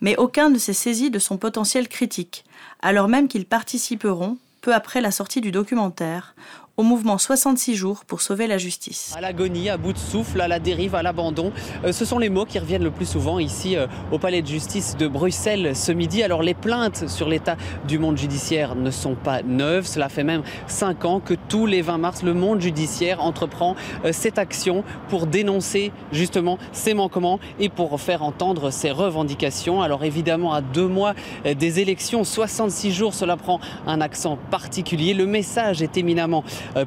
mais 0.00 0.16
aucun 0.16 0.48
ne 0.48 0.58
s'est 0.58 0.72
saisi 0.72 1.10
de 1.10 1.18
son 1.18 1.36
potentiel 1.36 1.88
critique, 1.88 2.44
alors 2.80 3.08
même 3.08 3.28
qu'ils 3.28 3.46
participeront, 3.46 4.38
peu 4.60 4.74
après 4.74 5.00
la 5.00 5.10
sortie 5.10 5.40
du 5.40 5.50
documentaire, 5.50 6.34
au 6.82 6.84
mouvement 6.84 7.16
66 7.16 7.76
jours 7.76 8.04
pour 8.04 8.22
sauver 8.22 8.48
la 8.48 8.58
justice. 8.58 9.14
À 9.16 9.20
l'agonie, 9.20 9.70
à 9.70 9.76
bout 9.76 9.92
de 9.92 9.98
souffle, 9.98 10.40
à 10.40 10.48
la 10.48 10.58
dérive, 10.58 10.96
à 10.96 11.04
l'abandon. 11.04 11.52
Euh, 11.84 11.92
ce 11.92 12.04
sont 12.04 12.18
les 12.18 12.28
mots 12.28 12.44
qui 12.44 12.58
reviennent 12.58 12.82
le 12.82 12.90
plus 12.90 13.06
souvent 13.06 13.38
ici 13.38 13.76
euh, 13.76 13.86
au 14.10 14.18
Palais 14.18 14.42
de 14.42 14.48
justice 14.48 14.96
de 14.96 15.06
Bruxelles 15.06 15.76
ce 15.76 15.92
midi. 15.92 16.24
Alors 16.24 16.42
les 16.42 16.54
plaintes 16.54 17.08
sur 17.08 17.28
l'état 17.28 17.56
du 17.86 18.00
monde 18.00 18.18
judiciaire 18.18 18.74
ne 18.74 18.90
sont 18.90 19.14
pas 19.14 19.42
neuves. 19.44 19.86
Cela 19.86 20.08
fait 20.08 20.24
même 20.24 20.42
cinq 20.66 21.04
ans 21.04 21.20
que 21.20 21.34
tous 21.48 21.66
les 21.66 21.82
20 21.82 21.98
mars, 21.98 22.24
le 22.24 22.34
monde 22.34 22.60
judiciaire 22.60 23.22
entreprend 23.22 23.76
euh, 24.04 24.10
cette 24.12 24.38
action 24.38 24.82
pour 25.08 25.28
dénoncer 25.28 25.92
justement 26.10 26.58
ces 26.72 26.94
manquements 26.94 27.38
et 27.60 27.68
pour 27.68 28.00
faire 28.00 28.24
entendre 28.24 28.72
ses 28.72 28.90
revendications. 28.90 29.82
Alors 29.82 30.02
évidemment, 30.02 30.52
à 30.52 30.60
deux 30.60 30.88
mois 30.88 31.14
des 31.44 31.78
élections, 31.78 32.24
66 32.24 32.90
jours, 32.90 33.14
cela 33.14 33.36
prend 33.36 33.60
un 33.86 34.00
accent 34.00 34.36
particulier. 34.50 35.14
Le 35.14 35.26
message 35.26 35.80
est 35.80 35.96
éminemment 35.96 36.42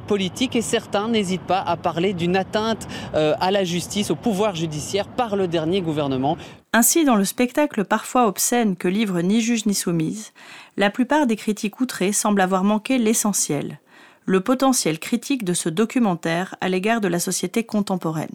politique 0.06 0.56
et 0.56 0.62
certains 0.62 1.08
n'hésitent 1.08 1.42
pas 1.46 1.60
à 1.60 1.76
parler 1.76 2.12
d'une 2.12 2.36
atteinte 2.36 2.86
euh, 3.14 3.34
à 3.40 3.50
la 3.50 3.64
justice, 3.64 4.10
au 4.10 4.16
pouvoir 4.16 4.54
judiciaire 4.54 5.08
par 5.08 5.36
le 5.36 5.48
dernier 5.48 5.80
gouvernement. 5.80 6.36
Ainsi, 6.72 7.04
dans 7.04 7.16
le 7.16 7.24
spectacle 7.24 7.84
parfois 7.84 8.26
obscène 8.26 8.76
que 8.76 8.88
livre 8.88 9.20
Ni 9.20 9.40
juge 9.40 9.66
ni 9.66 9.74
soumise, 9.74 10.32
la 10.76 10.90
plupart 10.90 11.26
des 11.26 11.36
critiques 11.36 11.80
outrées 11.80 12.12
semblent 12.12 12.40
avoir 12.40 12.64
manqué 12.64 12.98
l'essentiel, 12.98 13.80
le 14.24 14.40
potentiel 14.40 14.98
critique 14.98 15.44
de 15.44 15.54
ce 15.54 15.68
documentaire 15.68 16.56
à 16.60 16.68
l'égard 16.68 17.00
de 17.00 17.08
la 17.08 17.20
société 17.20 17.64
contemporaine. 17.64 18.34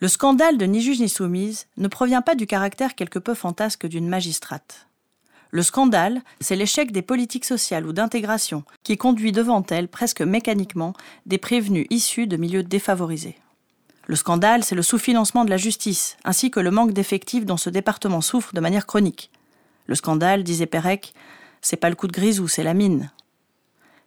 Le 0.00 0.08
scandale 0.08 0.58
de 0.58 0.66
Ni 0.66 0.82
juge 0.82 1.00
ni 1.00 1.08
soumise 1.08 1.68
ne 1.78 1.88
provient 1.88 2.20
pas 2.20 2.34
du 2.34 2.46
caractère 2.46 2.94
quelque 2.94 3.18
peu 3.18 3.32
fantasque 3.32 3.86
d'une 3.86 4.08
magistrate. 4.08 4.86
Le 5.50 5.62
scandale, 5.62 6.22
c'est 6.40 6.56
l'échec 6.56 6.92
des 6.92 7.02
politiques 7.02 7.44
sociales 7.44 7.86
ou 7.86 7.92
d'intégration 7.92 8.64
qui 8.82 8.96
conduit 8.96 9.32
devant 9.32 9.64
elle 9.70 9.88
presque 9.88 10.20
mécaniquement 10.22 10.92
des 11.24 11.38
prévenus 11.38 11.86
issus 11.90 12.26
de 12.26 12.36
milieux 12.36 12.62
défavorisés. 12.62 13.36
Le 14.06 14.16
scandale, 14.16 14.64
c'est 14.64 14.74
le 14.74 14.82
sous-financement 14.82 15.44
de 15.44 15.50
la 15.50 15.56
justice, 15.56 16.16
ainsi 16.24 16.50
que 16.50 16.60
le 16.60 16.70
manque 16.70 16.92
d'effectifs 16.92 17.44
dont 17.44 17.56
ce 17.56 17.70
département 17.70 18.20
souffre 18.20 18.54
de 18.54 18.60
manière 18.60 18.86
chronique. 18.86 19.30
Le 19.86 19.94
scandale, 19.94 20.44
disait 20.44 20.66
Pérec, 20.66 21.12
c'est 21.60 21.76
pas 21.76 21.90
le 21.90 21.96
coup 21.96 22.06
de 22.06 22.12
grisou, 22.12 22.46
c'est 22.46 22.62
la 22.62 22.74
mine. 22.74 23.10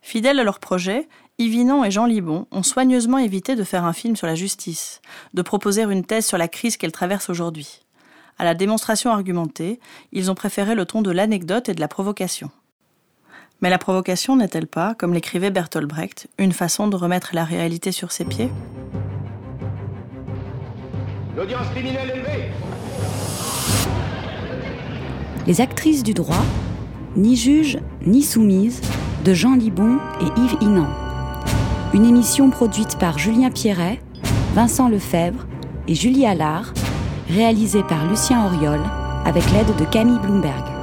Fidèles 0.01 0.39
à 0.39 0.43
leur 0.43 0.59
projet, 0.59 1.07
Yvinon 1.37 1.83
et 1.83 1.91
Jean 1.91 2.05
Libon 2.05 2.47
ont 2.51 2.63
soigneusement 2.63 3.17
évité 3.17 3.55
de 3.55 3.63
faire 3.63 3.85
un 3.85 3.93
film 3.93 4.15
sur 4.15 4.27
la 4.27 4.35
justice, 4.35 5.01
de 5.33 5.41
proposer 5.41 5.83
une 5.83 6.05
thèse 6.05 6.25
sur 6.25 6.37
la 6.37 6.47
crise 6.47 6.77
qu'elle 6.77 6.91
traverse 6.91 7.29
aujourd'hui. 7.29 7.81
À 8.41 8.45
la 8.45 8.55
démonstration 8.55 9.11
argumentée, 9.11 9.81
ils 10.13 10.31
ont 10.31 10.35
préféré 10.35 10.73
le 10.73 10.85
ton 10.85 11.01
de 11.01 11.11
l'anecdote 11.11 11.67
et 11.67 11.73
de 11.73 11.81
la 11.81 11.89
provocation. 11.89 12.49
Mais 13.61 13.69
la 13.69 13.77
provocation 13.77 14.37
n'est-elle 14.37 14.67
pas, 14.67 14.95
comme 14.95 15.13
l'écrivait 15.13 15.51
Bertolt 15.51 15.85
Brecht, 15.85 16.27
une 16.37 16.53
façon 16.53 16.87
de 16.87 16.95
remettre 16.95 17.31
la 17.33 17.43
réalité 17.43 17.91
sur 17.91 18.13
ses 18.13 18.23
pieds? 18.23 18.49
L'audience 21.35 21.67
criminelle 21.71 22.11
élevée 22.15 22.45
Les 25.45 25.59
actrices 25.59 26.03
du 26.03 26.13
droit, 26.13 26.45
ni 27.17 27.35
juges 27.35 27.79
ni 28.05 28.21
soumises, 28.21 28.79
de 29.25 29.33
Jean 29.33 29.55
Libon 29.55 29.97
et 30.21 30.39
Yves 30.39 30.57
Inan. 30.61 30.87
Une 31.93 32.05
émission 32.05 32.49
produite 32.49 32.97
par 32.97 33.19
Julien 33.19 33.51
Pierret, 33.51 33.99
Vincent 34.53 34.87
Lefebvre 34.87 35.45
et 35.89 35.95
Julie 35.95 36.25
Allard, 36.25 36.73
réalisée 37.29 37.83
par 37.83 38.05
Lucien 38.07 38.45
Auriol 38.45 38.81
avec 39.25 39.43
l'aide 39.51 39.75
de 39.77 39.85
Camille 39.85 40.19
Bloomberg. 40.19 40.78